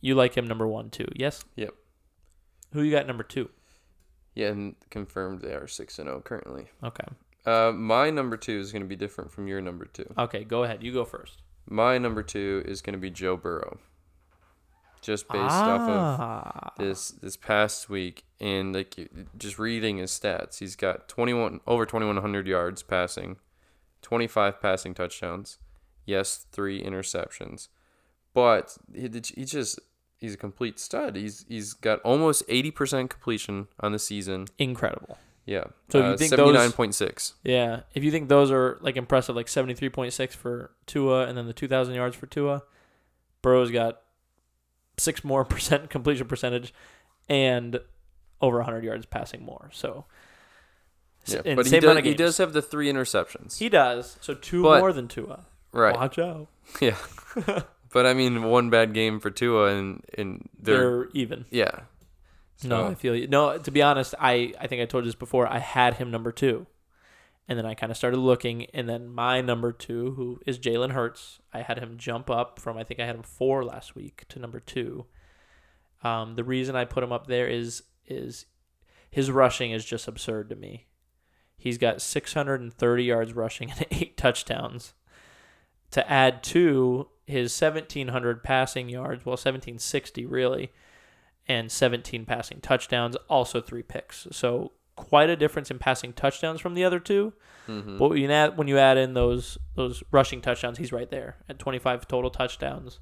[0.00, 1.08] you like him number one too?
[1.14, 1.44] Yes.
[1.56, 1.74] Yep.
[2.72, 3.50] Who you got number two?
[4.34, 6.66] Yeah, and confirmed they are six and zero currently.
[6.82, 7.06] Okay.
[7.44, 10.12] Uh, my number two is gonna be different from your number two.
[10.18, 10.44] Okay.
[10.44, 10.82] Go ahead.
[10.82, 11.42] You go first.
[11.68, 13.78] My number two is gonna be Joe Burrow.
[15.00, 16.72] Just based off of ah.
[16.78, 22.46] this this past week and like just reading his stats he's got 21 over 2100
[22.46, 23.36] yards passing
[24.02, 25.58] 25 passing touchdowns
[26.04, 27.68] yes three interceptions
[28.36, 29.80] but he, he just
[30.18, 35.16] he's a complete stud he's he's got almost 80% completion on the season incredible.
[35.46, 39.34] yeah So you uh, think those- 79.6 Yeah, if you think those are like impressive,
[39.34, 42.62] like seventy three point six for Tua, and then the two thousand yards for Tua,
[43.42, 44.02] Burrow's got
[44.98, 46.74] six more percent completion percentage,
[47.28, 47.80] and
[48.40, 49.70] over hundred yards passing more.
[49.72, 50.04] So,
[51.26, 54.16] yeah but he does, he does have the three interceptions He does.
[54.20, 55.46] So two But- more than Tua.
[55.72, 56.48] right Watch out.
[56.80, 56.96] yeah
[57.96, 61.46] but i mean one bad game for Tua and and They're, they're, even.
[61.50, 61.80] yeah
[62.62, 63.26] No, I feel you.
[63.26, 65.46] No, to be honest, I I think I told you this before.
[65.46, 66.66] I had him number two,
[67.48, 70.92] and then I kind of started looking, and then my number two, who is Jalen
[70.92, 74.24] Hurts, I had him jump up from I think I had him four last week
[74.30, 75.06] to number two.
[76.02, 78.46] Um, the reason I put him up there is is
[79.10, 80.86] his rushing is just absurd to me.
[81.58, 84.94] He's got 630 yards rushing and eight touchdowns.
[85.92, 90.72] To add to his 1700 passing yards, well 1760 really,
[91.48, 94.26] and 17 passing touchdowns, also three picks.
[94.32, 97.32] So quite a difference in passing touchdowns from the other two.
[97.68, 97.98] Mhm.
[97.98, 101.36] But when you add when you add in those those rushing touchdowns, he's right there
[101.48, 103.00] at 25 total touchdowns.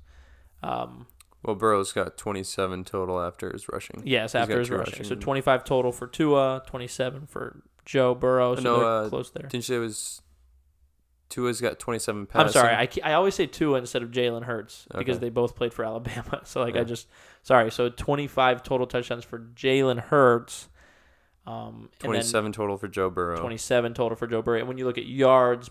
[0.63, 1.07] Um,
[1.43, 4.03] Well, Burrow's got 27 total after his rushing.
[4.07, 5.05] yes, after his two rushing.
[5.05, 8.55] So 25 total for Tua, 27 for Joe Burrow.
[8.57, 9.43] So No, they're uh, close there.
[9.43, 10.23] Didn't you say it was
[11.31, 12.47] Tua's got 27 passing?
[12.47, 12.75] I'm sorry.
[12.75, 15.27] I, I always say Tua instead of Jalen Hurts because Okay.
[15.27, 16.43] they both played for Alabama.
[16.45, 17.09] So like I just
[17.43, 17.71] sorry.
[17.71, 20.69] So 25 total touchdowns for Jalen Hurts.
[21.47, 23.37] Um, and 27 total for Joe Burrow.
[23.39, 24.59] 27 total for Joe Burrow.
[24.61, 25.71] And when you look at yards,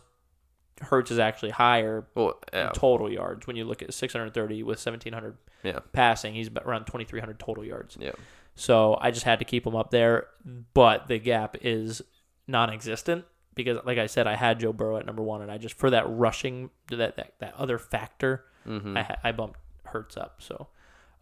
[0.81, 3.47] Hurts is actually higher Well, in yeah, total yards.
[3.47, 7.97] When you look at 630 with 1700 yeah, passing, he's about around 2300 total yards.
[7.99, 8.11] yeah.
[8.55, 10.27] So I just had to keep him up there,
[10.73, 12.01] but the gap is
[12.47, 15.75] non-existent because, like I said, I had Joe Burrow at number one, and I just
[15.77, 20.41] for that rushing that that, that other factor, hmm I I bumped Hurts up.
[20.41, 20.67] So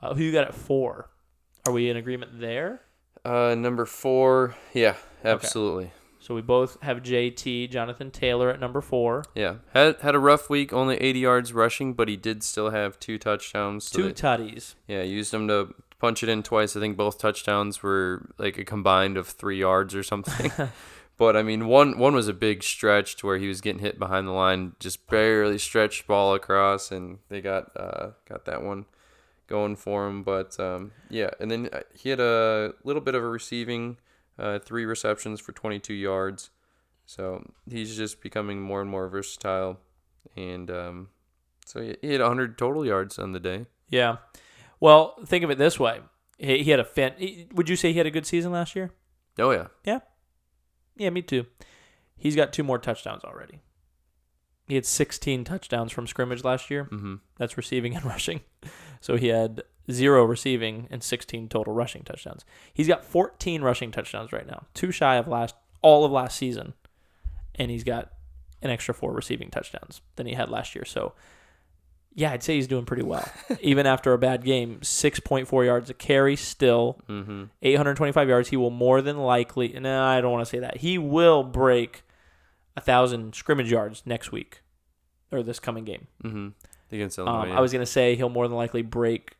[0.01, 1.09] uh, who you got at four?
[1.65, 2.81] Are we in agreement there?
[3.25, 5.91] Uh, number four, yeah, absolutely.
[6.19, 9.23] So we both have JT Jonathan Taylor at number four.
[9.35, 12.99] Yeah, had had a rough week, only 80 yards rushing, but he did still have
[12.99, 13.85] two touchdowns.
[13.85, 14.75] so Two tutties.
[14.87, 16.75] yeah, used him to punch it in twice.
[16.75, 20.51] I think both touchdowns were like a combined of three yards or something.
[21.17, 23.99] but I mean, one one was a big stretch to where he was getting hit
[23.99, 28.85] behind the line, just barely stretched ball across, and they got uh, got that one
[29.47, 30.23] going for him.
[30.23, 33.97] But um, yeah, and then uh, he had a little bit of a receiving,
[34.39, 36.49] uh, three receptions for 22 yards.
[37.05, 39.79] So he's just becoming more and more versatile,
[40.37, 41.09] and um,
[41.65, 43.65] so he he had 100 total yards on the day.
[43.89, 44.17] Yeah.
[44.79, 45.99] Well, think of it this way:
[46.37, 47.13] he, he had a fan.
[47.17, 48.91] he- Would you say he had a good season last year?
[49.37, 49.99] Oh yeah, Yeah,
[50.97, 51.45] me too.
[52.17, 53.59] He's got two more touchdowns already.
[54.67, 56.85] He had 16 touchdowns from scrimmage last year.
[56.85, 58.41] hmm That's receiving and rushing.
[58.99, 62.45] So he had zero receiving and 16 total rushing touchdowns.
[62.73, 66.73] He's got 14 rushing touchdowns right now, two shy of last all of last season,
[67.55, 68.11] and he's got
[68.61, 70.85] an extra four receiving touchdowns than he had last year.
[70.85, 71.13] So,
[72.13, 73.27] yeah, I'd say he's doing pretty well,
[73.61, 74.79] even after a bad game.
[74.81, 76.99] 6.4 yards a carry still.
[77.07, 78.49] hmm 825 yards.
[78.49, 79.69] He will more than likely.
[79.79, 80.77] No, I don't want to say that.
[80.77, 82.03] He will break
[82.75, 84.61] a thousand scrimmage yards next week
[85.31, 86.07] or this coming game.
[86.21, 86.47] hmm
[86.91, 87.43] Against Illinois.
[87.43, 87.57] Um, yeah.
[87.57, 89.37] I was gonna say he'll more than likely break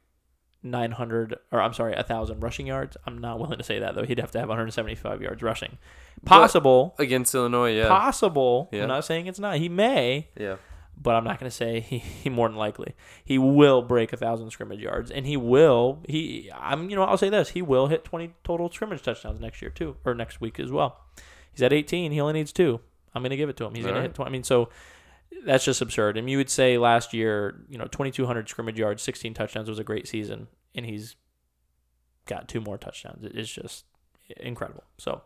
[0.63, 2.95] 900 or I'm sorry, a thousand rushing yards.
[3.05, 4.03] I'm not willing to say that though.
[4.05, 5.77] He'd have to have 175 yards rushing.
[6.25, 6.95] Possible.
[6.99, 7.75] against Illinois.
[7.75, 8.69] Yeah, Possible.
[8.71, 8.83] Yeah.
[8.83, 9.57] I'm not saying it's not.
[9.57, 10.57] He may, yeah.
[10.95, 14.17] But I'm not going to say he, he more than likely he will break a
[14.17, 17.87] thousand scrimmage yards, and he will he I'm you know I'll say this he will
[17.87, 20.99] hit 20 total scrimmage touchdowns next year too or next week as well.
[21.51, 22.11] He's at 18.
[22.11, 22.79] He only needs two.
[23.13, 23.75] I'm going to give it to him.
[23.75, 24.29] He's going to hit 20.
[24.29, 24.69] I mean, so
[25.45, 26.17] that's just absurd.
[26.17, 29.83] And you would say last year, you know, 2,200 scrimmage yards, 16 touchdowns was a
[29.83, 31.17] great season, and he's
[32.25, 33.25] got two more touchdowns.
[33.25, 33.85] It is just
[34.37, 34.83] incredible.
[34.97, 35.21] So.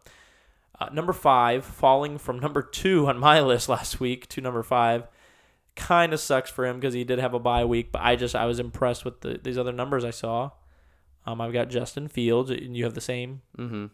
[0.77, 5.07] Uh, number five, falling from number two on my list last week to number five,
[5.75, 7.91] kind of sucks for him because he did have a bye week.
[7.91, 10.51] But I just I was impressed with the, these other numbers I saw.
[11.25, 13.41] Um, I've got Justin Fields, and you have the same.
[13.55, 13.87] hmm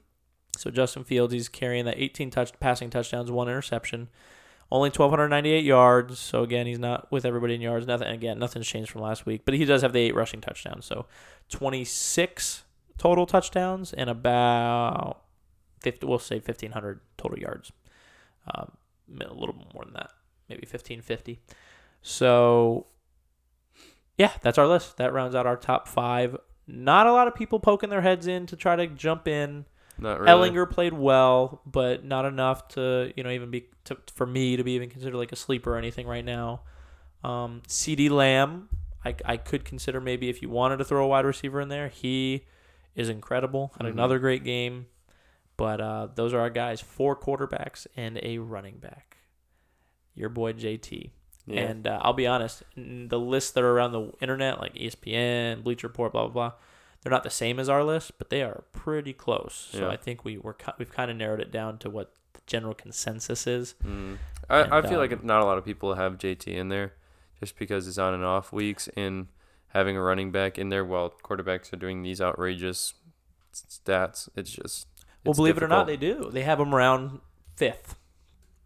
[0.57, 4.09] So Justin Fields, he's carrying that 18 touch passing touchdowns, one interception,
[4.69, 6.19] only 1,298 yards.
[6.19, 7.87] So again, he's not with everybody in yards.
[7.87, 9.41] Nothing again, nothing's changed from last week.
[9.45, 10.85] But he does have the eight rushing touchdowns.
[10.85, 11.05] So
[11.49, 12.63] 26
[12.97, 15.21] total touchdowns and about
[15.81, 17.71] 50, we'll say 1,500 total yards.
[18.53, 18.71] Um,
[19.19, 20.11] a little more than that,
[20.49, 21.39] maybe 1,550.
[22.01, 22.87] So
[24.17, 24.97] yeah, that's our list.
[24.97, 26.37] That rounds out our top five.
[26.67, 29.65] Not a lot of people poking their heads in to try to jump in.
[29.97, 30.49] Not really.
[30.51, 34.63] Ehlinger played well, but not enough to you know even be to, for me to
[34.63, 36.61] be even considered like a sleeper or anything right now.
[37.23, 38.69] Um, CeeDee Lamb,
[39.05, 41.87] I, I could consider maybe if you wanted to throw a wide receiver in there.
[41.89, 42.45] He
[42.95, 43.73] is incredible.
[43.77, 43.91] Had Mhm.
[43.91, 44.87] another great game,
[45.55, 49.17] but uh, those are our guys: four quarterbacks and a running back.
[50.15, 51.11] Your boy JT.
[51.47, 51.61] Yeah.
[51.61, 55.87] And uh, I'll be honest, the lists that are around the internet, like ESPN, Bleacher
[55.87, 56.51] Report, blah blah blah,
[57.01, 59.69] they're not the same as our list, but they are pretty close.
[59.71, 59.89] So Yeah.
[59.89, 63.47] I think we we're we've kind of narrowed it down to what the general consensus
[63.47, 63.75] is.
[63.83, 64.17] Mm.
[64.49, 66.93] I, I And, feel like um, not a lot of people have JT in there
[67.39, 69.27] just because it's on and off weeks and
[69.69, 72.93] having a running back in there while quarterbacks are doing these outrageous
[73.53, 74.29] stats.
[74.35, 74.87] It's just.
[75.23, 76.29] Well, it's believe it or not, they do.
[76.31, 77.19] They have him around
[77.55, 77.95] fifth.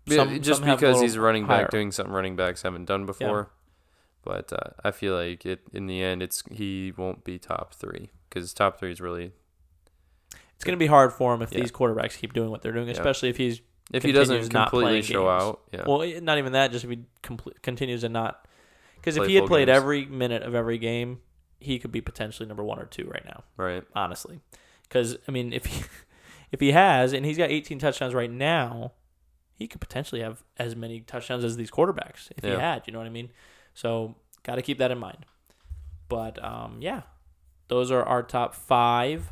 [0.06, 1.64] Yeah, Some- just some because he's a running higher.
[1.64, 3.52] back doing something running backs haven't done before.
[4.24, 8.10] But uh, I feel like it in the end, it's he won't be top three
[8.30, 9.32] because top three is really
[10.56, 11.62] It's going to be hard for him if Yeah.
[11.62, 12.94] these quarterbacks keep doing what they're doing, Yeah.
[12.94, 13.62] especially if he's
[13.94, 15.44] if he doesn't completely show games.
[15.44, 15.62] out.
[15.72, 16.72] Yeah, well, eh, not even that.
[16.72, 18.48] Just if he compl- continues to not,
[18.96, 19.76] because if he had played games.
[19.78, 21.20] every minute of every game,
[21.60, 23.44] he could be potentially number one or two right now.
[23.58, 23.84] right.
[23.96, 24.40] honestly.
[24.84, 25.84] Because I mean, if he,
[26.52, 28.94] if he has and he's got 18 touchdowns right now,
[29.56, 32.84] he could potentially have as many touchdowns as these quarterbacks if he had.
[32.86, 33.30] You know what I mean?
[33.74, 35.26] So got to keep that in mind.
[36.08, 37.02] But um, yeah,
[37.68, 39.32] those are our top five.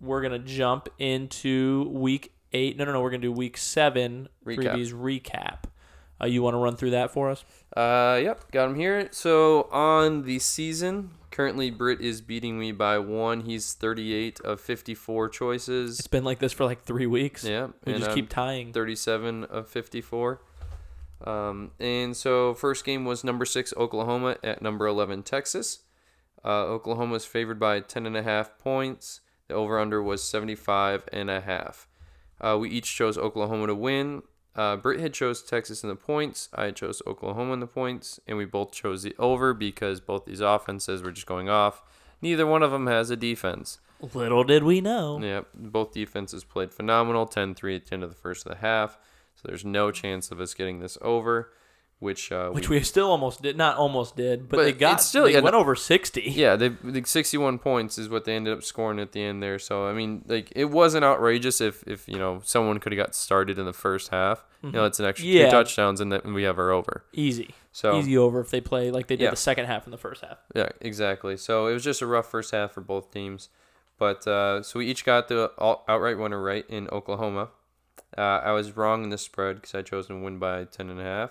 [0.00, 2.76] We're gonna jump into week eight.
[2.76, 3.00] No, no, no.
[3.00, 4.74] We're gonna do week seven Recap.
[4.74, 5.64] freebies recap.
[6.20, 7.44] Uh, you want to run through that for us?
[7.76, 9.08] Uh, yep, got him here.
[9.10, 13.40] So on the season, Currently, Britt is beating me by one.
[13.40, 15.98] He's 38 of 54 choices.
[15.98, 17.42] It's been like this for like three weeks.
[17.42, 18.72] Yeah, We just I'm keep tying.
[18.72, 20.40] 37 of 54.
[21.26, 25.80] Um, and so first game was number six Oklahoma at number 11 Texas.
[26.44, 29.20] Uh, Oklahoma was favored by 10 and a half points.
[29.48, 31.88] The over under was 75 and a half.
[32.40, 34.22] Uh, we each chose Oklahoma to win.
[34.56, 36.48] Uh, Britt had chose Texas in the points.
[36.54, 40.40] I chose Oklahoma in the points, and we both chose the over because both these
[40.40, 41.82] offenses were just going off.
[42.22, 43.78] Neither one of them has a defense.
[44.14, 45.20] Little did we know.
[45.20, 48.58] Yep, both defenses played phenomenal 10 3 at the end of the first of the
[48.58, 48.98] half.
[49.34, 51.52] So there's no chance of us getting this over,
[52.00, 53.56] which uh, Which we still almost did.
[53.56, 55.00] Not almost did, but, But they got.
[55.00, 56.22] still- they yeah, went over sixty.
[56.22, 59.58] Yeah, they the 61 points is what they ended up scoring at the end there.
[59.58, 63.14] So I mean, like it wasn't outrageous if if you know someone could have got
[63.14, 64.44] started in the first half.
[64.62, 65.44] You know, it's an extra Yeah.
[65.44, 67.04] two touchdowns and then we have our over.
[67.12, 67.54] Easy.
[67.70, 69.30] So Easy over if they play like they did Yeah.
[69.30, 70.38] the second half and the first half.
[70.54, 71.36] Yeah, exactly.
[71.36, 73.50] So it was just a rough first half for both teams.
[73.98, 77.50] But uh, so we each got the outright winner right in Oklahoma.
[78.16, 80.98] Uh, I was wrong in the spread because I chose to win by ten and
[81.00, 81.30] a half,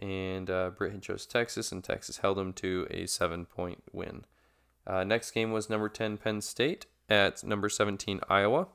[0.00, 4.24] and uh, Britt had chose Texas, and Texas held them to a seven point win.
[4.86, 8.68] Uh, next game was number ten Penn State at number seventeen Iowa.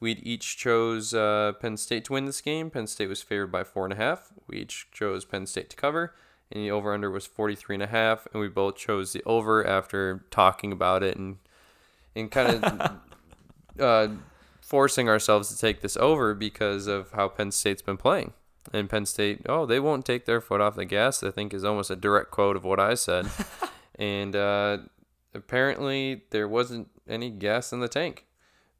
[0.00, 2.70] We'd each chose uh, Penn State to win this game.
[2.70, 4.32] Penn State was favored by four and a half.
[4.46, 6.14] We each chose Penn State to cover,
[6.50, 8.26] and the over under was 43 and a half.
[8.32, 11.36] And we both chose the over after talking about it and
[12.16, 12.92] and kind of
[13.78, 14.08] uh,
[14.62, 18.32] forcing ourselves to take this over because of how Penn State's been playing.
[18.72, 21.22] And Penn State, oh, they won't take their foot off the gas.
[21.22, 23.26] I think is almost a direct quote of what I said.
[23.98, 24.78] and uh,
[25.34, 28.26] apparently, there wasn't any gas in the tank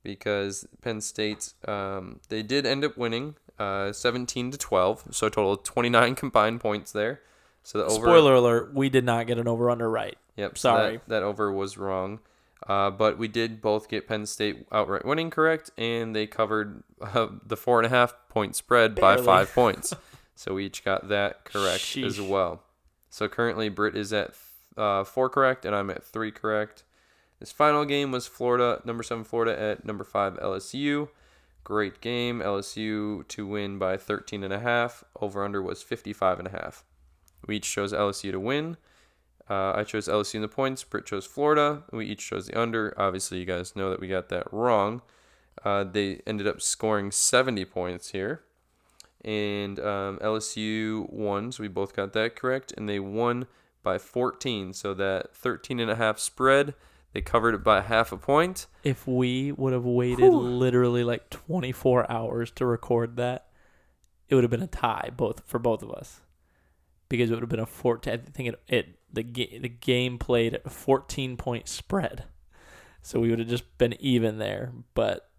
[0.03, 5.31] because Penn State um, they did end up winning uh, 17 to 12, so a
[5.31, 7.21] total of 29 combined points there.
[7.63, 10.17] So the over Spoiler alert: We did not get an over under right.
[10.37, 10.59] Yep.
[10.59, 10.97] So Sorry.
[10.97, 12.21] That, that over was wrong.
[12.67, 17.29] Uh, but we did both get Penn State outright winning correct, and they covered uh,
[17.45, 19.95] the four and a half point spread by five points.
[20.35, 22.63] So we each got that correct as well.
[23.11, 24.35] So currently, Britt is at
[24.77, 26.85] uh, four correct, and I'm at three correct.
[27.41, 31.09] This final game was Florida, number seven Florida at number five LSU.
[31.65, 32.41] Great game.
[32.41, 35.05] LSU to win by 13 and a half.
[35.21, 36.85] Over under was 55 and a half.
[37.47, 38.77] We each chose LSU to win.
[39.51, 40.85] Uh, I chose LSU in the points.
[40.85, 41.83] Britt chose Florida.
[41.91, 42.95] We each chose the under.
[42.97, 45.03] Obviously, you guys know that we got that wrong.
[45.65, 48.43] Uh, they ended up scoring 70 points here.
[49.25, 52.73] And um, LSU won, so we both got that correct.
[52.77, 53.49] And they won
[53.83, 54.73] by 14.
[54.73, 56.75] So that 13 and a half spread,
[57.13, 58.69] they covered it by half a point.
[58.85, 60.39] If we would have waited Whew.
[60.39, 63.49] literally like 24 hours to record that,
[64.29, 66.21] it would have been a tie both for both of us.
[67.09, 70.19] Because it would have been a 14 I think it, it the ga- the game
[70.19, 72.25] played at a 14 point spread.
[73.03, 75.31] So we would have just been even there, but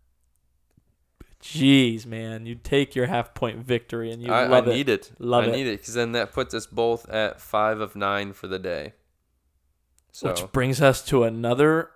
[1.41, 4.73] jeez, man, you take your half point victory and you I, I love it.
[4.73, 5.11] need it.
[5.19, 5.51] Love I it.
[5.51, 8.93] need it because then that puts us both at five of nine for the day.
[10.11, 11.91] So Which brings us to another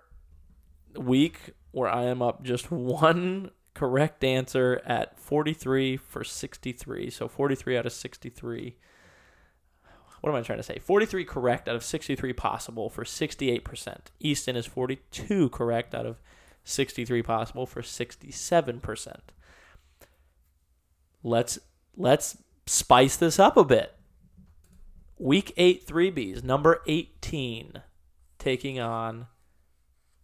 [0.96, 7.10] week where I am up just one correct answer at 43 for 63.
[7.10, 8.76] So 43 out of 63.
[10.20, 10.78] What am I trying to say?
[10.78, 13.98] 43 correct out of 63 possible for 68%.
[14.20, 16.18] Easton is 42 correct out of
[16.64, 19.16] 63 possible for 67%.
[21.22, 21.58] Let's
[21.96, 23.94] let's spice this up a bit.
[25.18, 27.82] Week 8 3Bs, number 18
[28.38, 29.26] taking on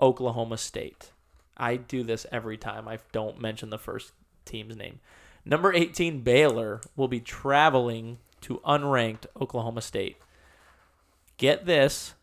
[0.01, 1.13] Oklahoma State.
[1.57, 2.89] I do this every time.
[2.89, 4.13] I don't mention the first
[4.45, 5.01] team's name.
[5.45, 10.17] Number 18, Baylor, will be traveling to unranked Oklahoma State.
[11.37, 12.15] Get this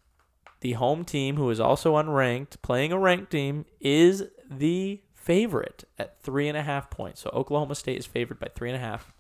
[0.62, 6.22] the home team, who is also unranked, playing a ranked team, is the favorite at
[6.22, 7.22] three and a half points.
[7.22, 9.14] So Oklahoma State is favored by three and a half.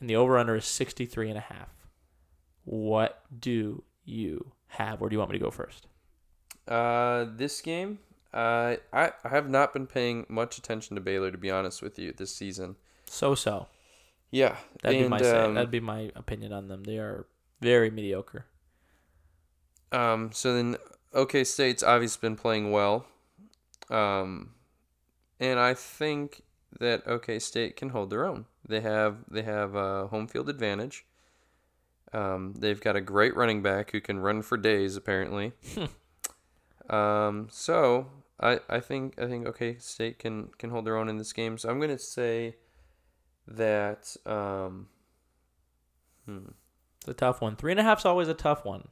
[0.00, 1.68] And the over under is 63 and a half.
[2.64, 5.00] What do you have?
[5.02, 5.86] Or do you want me to go first?
[6.68, 7.98] Uh, this game,
[8.34, 11.98] uh, I I have not been paying much attention to Baylor to be honest with
[11.98, 12.76] you this season.
[13.06, 13.68] So so.
[14.30, 16.84] Yeah, That'd be my um, That'd be my opinion on them.
[16.84, 17.26] They are
[17.60, 18.46] very mediocre.
[19.92, 20.76] Um, so then
[21.14, 23.06] OK State's obviously been playing well.
[23.88, 24.50] Um,
[25.38, 26.42] and I think
[26.78, 28.46] that OK State can hold their own.
[28.68, 31.06] They have they have a home field advantage.
[32.12, 35.52] Um, they've got a great running back who can run for days apparently.
[36.90, 38.08] um, so
[38.40, 41.58] I I think I think OK State can can hold their own in this game.
[41.58, 42.56] So I'm gonna say
[43.48, 44.88] that um,
[46.26, 46.48] hmm,
[46.98, 47.56] It's a tough one.
[47.56, 48.88] Three and a half's always a tough one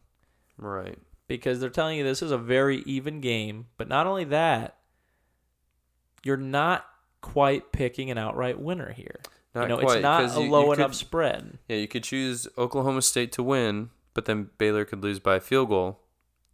[0.58, 0.98] right.
[1.26, 3.66] because they're telling you this is a very even game.
[3.76, 4.76] But not only that,
[6.22, 6.84] you're not
[7.20, 9.20] quite picking an outright winner here.
[9.54, 11.58] Not you know, quite, it's not a you- you low could- enough spread.
[11.68, 15.40] Yeah, you could choose Oklahoma State to win, but then Baylor could lose by a
[15.40, 16.00] field goal,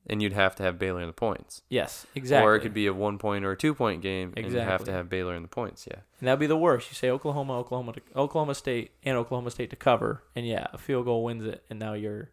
[0.07, 1.63] and you'd have to have Baylor in the points.
[1.69, 2.47] Yes, exactly.
[2.47, 4.85] Or it could be a one point or a two point game, and you have
[4.85, 5.87] to have Baylor in the points.
[5.89, 6.01] Yeah.
[6.19, 6.91] And that'd be the worst.
[6.91, 10.79] You say Oklahoma, Oklahoma, to, Oklahoma State, and Oklahoma State to cover, and yeah, a
[10.79, 12.31] field goal wins it, and now you're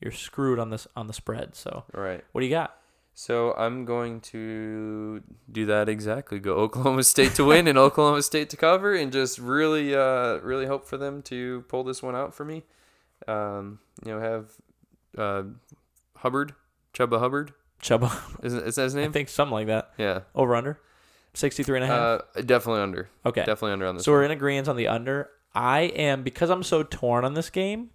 [0.00, 1.54] you're screwed on this on the spread.
[1.54, 2.24] So right.
[2.32, 2.76] what do you got?
[3.14, 6.38] So I'm going to do that exactly.
[6.38, 10.66] Go Oklahoma State to win and Oklahoma State to cover, and just really, uh, really
[10.66, 12.62] hope for them to pull this one out for me.
[13.28, 14.50] Um, you know, have
[15.16, 15.42] uh,
[16.16, 16.54] Hubbard,
[16.94, 18.12] Chuba Hubbard, Chuba,
[18.44, 19.10] is, is that his name?
[19.10, 19.92] I think something like that.
[19.98, 20.20] Yeah.
[20.34, 20.80] Over under,
[21.34, 21.98] 63 and a half.
[21.98, 23.08] Uh, definitely under.
[23.24, 23.44] okay.
[23.44, 24.04] Definitely under on this.
[24.04, 24.20] So one.
[24.20, 25.30] we're in agreement on the under.
[25.54, 27.90] I am because I'm so torn on this game,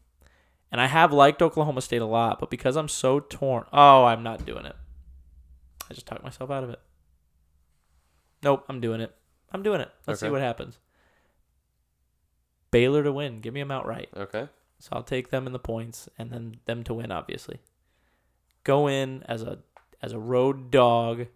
[0.72, 4.24] and I have liked Oklahoma State a lot, but because I'm so torn, oh, I'm
[4.24, 4.76] not doing it.
[5.90, 6.80] I just talked myself out of it.
[8.44, 9.16] Nope, I'm doing it.
[9.52, 9.90] I'm doing it.
[10.06, 10.80] Let's see what happens.
[12.72, 13.40] Baylor to win.
[13.40, 14.10] Give me them outright.
[14.16, 14.48] Okay.
[14.80, 17.60] So I'll take them in the points and then them to win, obviously.
[18.68, 19.60] Go in as a
[20.02, 21.28] as a road dog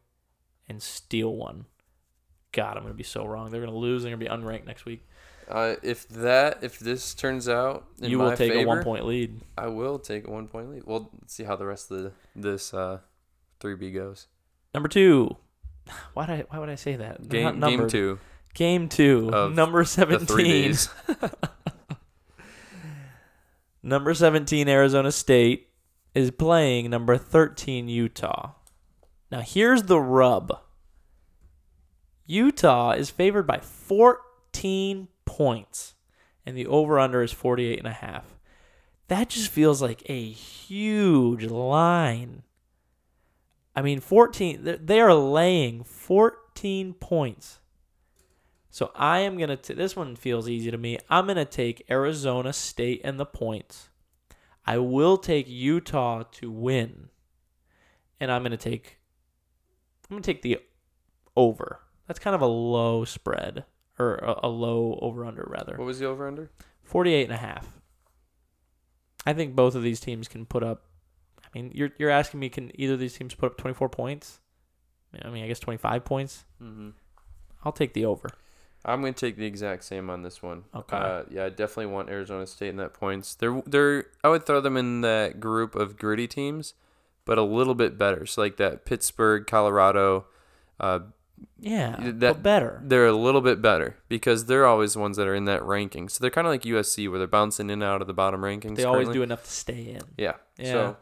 [0.67, 1.63] and steal one.
[2.51, 3.49] God, I'm gonna be so wrong.
[3.49, 4.03] They're gonna lose.
[4.03, 5.07] They're gonna be unranked next week.
[5.47, 9.05] Uh, if that, if this turns out in you will take favor, a one point
[9.05, 9.39] lead.
[9.57, 10.83] I will take a one point lead.
[10.85, 12.99] Well, see how the rest of the, this uh,
[13.61, 14.27] three B goes.
[14.73, 15.37] Number two.
[16.13, 17.29] Why did I, why would I say that?
[17.29, 18.19] Game game two,
[18.53, 19.31] Game two.
[19.53, 20.75] Number seventeen.
[23.83, 25.70] Number seventeen, Arizona State
[26.13, 28.53] is playing number thirteen, Utah.
[29.31, 30.59] Now here's the rub.
[32.25, 35.95] Utah is favored by 14 points,
[36.45, 38.37] and the over/under is 48 and a half.
[39.07, 42.43] That just feels like a huge line.
[43.75, 44.79] I mean, 14.
[44.81, 47.59] they- are laying 14 points.
[48.69, 49.57] So I am gonna.
[49.57, 50.97] This one feels easy to me.
[51.09, 53.89] I'm gonna take Arizona State and the points.
[54.65, 57.09] I will take Utah to win,
[58.19, 58.99] and I'm gonna take.
[60.09, 60.59] I'm gonna take the
[61.35, 61.79] over.
[62.07, 63.65] That's kind of a low spread
[63.97, 65.77] or a, a low over under rather.
[65.77, 66.51] What was the over under?
[66.83, 67.79] 48 and a half.
[69.25, 70.85] I think both of these teams can put up.
[71.43, 74.39] I mean, you're you're asking me, can either of these teams put up 24 points?
[75.21, 76.45] I mean, I guess 25 points.
[76.61, 76.89] Mm-hmm.
[77.63, 78.29] I'll take the over.
[78.83, 80.63] I'm going to take the exact same on this one.
[80.73, 80.97] Okay.
[80.97, 83.35] Uh, yeah, I definitely want Arizona State in that points.
[83.35, 86.73] They're they're I would throw them in that group of gritty teams,
[87.25, 88.25] but a little bit better.
[88.25, 90.25] So like that Pittsburgh, Colorado,
[90.79, 90.99] uh,
[91.59, 92.81] Yeah, That- better.
[92.83, 96.09] they're a little bit better because they're always the ones that are in that ranking.
[96.09, 98.41] So they're kind of like USC where they're bouncing in and out of the bottom
[98.41, 98.77] rankings.
[98.77, 100.01] They always do enough to stay in.
[100.17, 100.33] Yeah.
[100.57, 100.71] Yeah.
[100.71, 100.97] So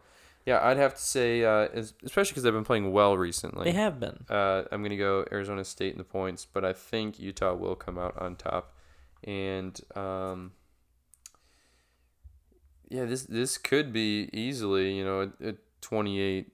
[0.50, 1.68] yeah, I'd have to say, uh,
[2.04, 3.66] especially because they've been playing well recently.
[3.66, 4.18] They have been.
[4.30, 7.97] Uh, I'm gonna go Arizona State in the points, but I think Utah will come
[8.00, 8.74] out on top.
[9.24, 10.52] And um,
[12.89, 16.47] yeah, this this could be easily, you know, a, a 28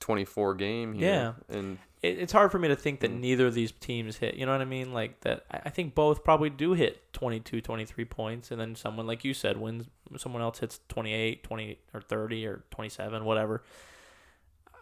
[0.00, 1.08] 24 game here.
[1.48, 1.56] Yeah.
[1.56, 3.20] And It, it's hard for me to think that Mm.
[3.20, 4.34] neither of these teams hit.
[4.34, 4.92] You know what I mean?
[4.92, 5.44] Like that.
[5.50, 9.34] I I think both probably do hit 22, 23 points, and then someone like you
[9.34, 9.86] said wins.
[10.18, 13.62] Someone else hits 28, 20 or 30 or 27, whatever.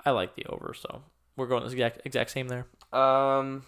[0.04, 1.02] I like the over, so
[1.36, 2.66] we're going the exact exact same there.
[2.92, 3.62] um, are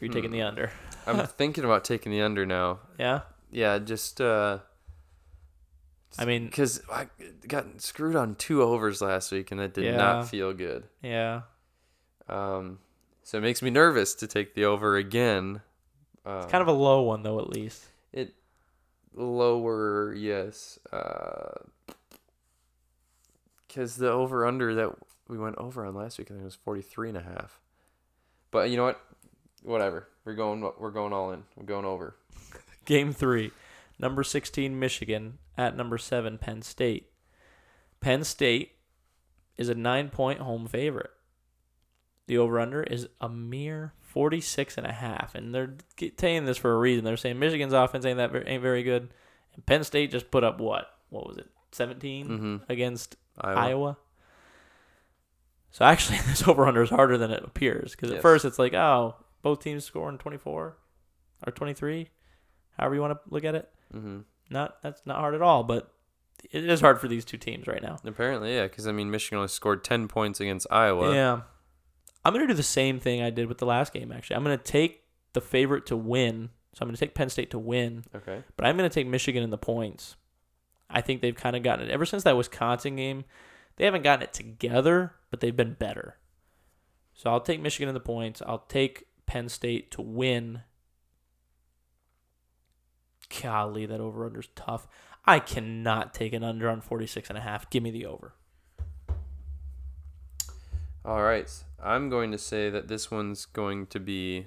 [0.00, 0.36] You're taking Hmm.
[0.36, 0.70] the under.
[1.06, 2.80] I'm thinking about taking the under now.
[2.98, 3.20] Yeah.
[3.50, 4.58] Yeah, just uh,
[6.18, 7.08] I mean, because I
[7.46, 9.96] got screwed on two overs last week, and that did Yeah.
[9.96, 10.84] not feel good.
[11.02, 11.42] yeah.
[12.28, 12.78] Um,
[13.22, 15.62] so it makes me nervous to take the over again.
[16.26, 17.86] Um, It's kind of a low one though, at least.
[19.18, 20.78] Lower, yes.
[20.92, 21.50] Uh,
[23.66, 24.94] because the over under that
[25.28, 27.60] we went over on last week, I think it was 43 and a half.
[28.50, 29.00] But you know what?
[29.62, 30.08] Whatever.
[30.24, 30.68] We're going.
[30.78, 31.44] We're going all in.
[31.56, 32.16] We're going over.
[32.84, 33.50] Game three,
[33.98, 37.10] number 16 Michigan at number seven Penn State.
[38.00, 38.72] Penn State
[39.56, 41.10] is a nine point home favorite.
[42.26, 45.36] The over under is a mere 46 and a half.
[45.36, 45.76] And they're
[46.18, 47.04] saying this for a reason.
[47.04, 49.10] They're saying Michigan's offense ain't that ain't very good.
[49.54, 50.90] And Penn State just put up what?
[51.10, 51.46] What was it?
[51.70, 52.56] 17 Mm-hmm.
[52.68, 53.60] against Iowa.
[53.60, 53.96] Iowa.
[55.70, 58.22] So actually, this over under is harder than it appears because at Yes.
[58.22, 60.76] first it's like, oh, both teams scoring 24
[61.46, 62.08] or 23,
[62.76, 63.70] however you want to look at it.
[63.94, 64.18] Mm-hmm.
[64.50, 65.92] Not that's not hard at all, but
[66.50, 67.98] it is hard for these two teams right now.
[68.04, 68.64] Apparently, yeah.
[68.64, 71.14] Because I mean, Michigan only scored 10 points against Iowa.
[71.14, 71.40] Yeah,
[72.28, 74.12] I'm gonna do the same thing I did with the last game.
[74.12, 75.02] Actually, I'm gonna take
[75.32, 76.50] the favorite to win.
[76.74, 78.44] So I'm gonna take Penn State to win, Okay.
[78.56, 80.16] but I'm gonna take Michigan in the points.
[80.90, 83.24] I think they've kind of gotten it ever since that Wisconsin game.
[83.76, 86.18] They haven't gotten it together, but they've been better.
[87.14, 88.42] So I'll take Michigan in the points.
[88.46, 90.62] I'll take Penn State to win.
[93.42, 94.86] Golly, that over under is tough.
[95.24, 97.68] I cannot take an under on 46 and a half.
[97.70, 98.34] Give me the over.
[101.08, 101.50] All right.
[101.82, 104.44] I'm going to say that this one's going to be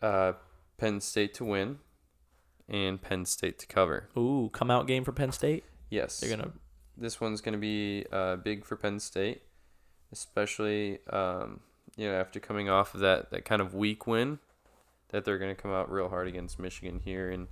[0.00, 0.32] uh,
[0.78, 1.80] Penn State to win
[2.66, 4.08] and Penn State to cover.
[4.16, 5.64] Ooh, come out game for Penn State.
[5.90, 6.18] Yes.
[6.18, 6.52] They're gonna
[6.96, 9.42] This one's going to be uh, big for Penn State,
[10.12, 11.60] especially um,
[11.94, 14.38] you know after coming off of that, that kind of weak win,
[15.10, 17.48] that they're going to come out real hard against Michigan here, and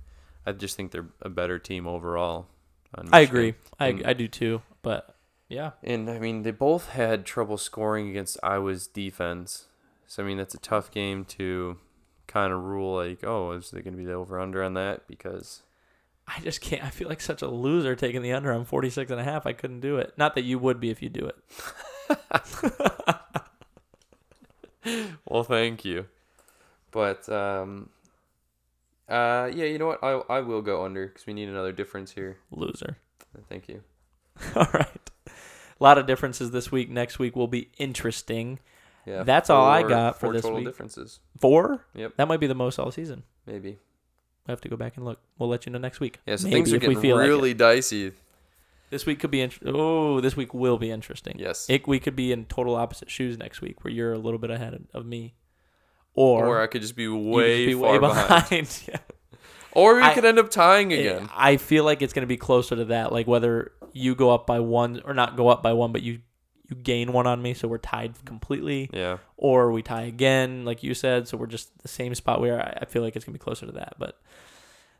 [0.47, 2.47] I just think they're a better team overall.
[2.95, 3.53] on I agree.
[3.79, 4.63] I, And- I do too.
[4.81, 5.15] But
[5.51, 9.65] yeah, And I mean, they both had trouble scoring against Iowa's defense.
[10.07, 11.77] So I mean, that's a tough game to
[12.25, 15.07] kind of rule like, oh, is there going to be the over under on that?
[15.07, 15.63] Because
[16.25, 16.85] I just can't.
[16.85, 19.45] I feel like such a loser taking the under on 46 and a half.
[19.45, 20.13] I couldn't do it.
[20.17, 21.35] Not that you would be if you do it.
[25.25, 26.05] well, thank you.
[26.91, 27.89] But um,
[29.09, 29.99] uh, yeah, you know what?
[30.01, 32.37] I I will go under because we need another difference here.
[32.51, 32.97] Loser.
[33.49, 33.81] Thank you.
[34.55, 35.00] All right.
[35.81, 36.89] A lot of differences this week.
[36.89, 38.59] Next week will be interesting.
[39.05, 40.67] Yeah, That's all I four- got for four this total week.
[40.67, 41.19] differences.
[41.39, 41.83] Four?
[41.95, 42.13] Yep.
[42.17, 43.23] That might be the most all season.
[43.47, 43.79] Maybe.
[44.47, 45.19] I have to go back and look.
[45.39, 46.19] We'll let you know next week.
[46.27, 47.29] Yeah, so Maybe things are if we getting feel like it.
[47.29, 48.11] really dicey.
[48.91, 51.35] This week could be int- oh, this week will be interesting.
[51.39, 51.65] Yes.
[51.69, 54.51] It, we could be in total opposite shoes next week, where you're a little bit
[54.51, 55.33] ahead of, of me,
[56.13, 58.27] or, or I could just be you could way be far way behind.
[58.49, 58.83] behind.
[58.87, 58.97] yeah.
[59.71, 61.29] Or we I- could end up tying again.
[61.33, 64.47] I feel like it's going to be closer to that, like whether you go up
[64.47, 66.19] by one or not go up by one, but you
[66.69, 69.17] you gain one on me, so we're tied completely, yeah.
[69.35, 72.61] or we tie again, like you said, so we're just the same spot we are.
[72.61, 74.19] I feel like it's going to be closer to that, but.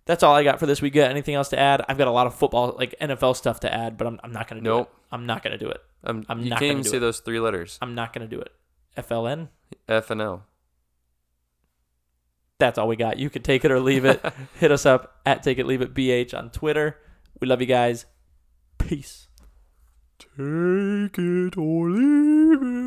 [0.05, 0.95] That's all I got for this week.
[0.95, 1.85] Got anything else to add?
[1.87, 4.47] I've got a lot of football, like NFL stuff to add, but I'm, I'm not
[4.47, 4.87] going to do Nope.
[4.91, 5.05] it.
[5.11, 5.79] I'm not going to do it.
[6.03, 7.01] Um, I'm you not can't gonna even do say it.
[7.01, 7.77] those three letters.
[7.83, 8.51] I'm not going to do it.
[8.97, 9.49] FLN.
[9.87, 10.11] F.
[12.57, 13.19] That's all we got.
[13.19, 14.23] You could take it or leave it.
[14.59, 16.97] Hit us up at Take It Leave It BH on Twitter.
[17.39, 18.05] We love you guys.
[18.87, 19.27] Peace.
[20.19, 22.80] Take it or leave it.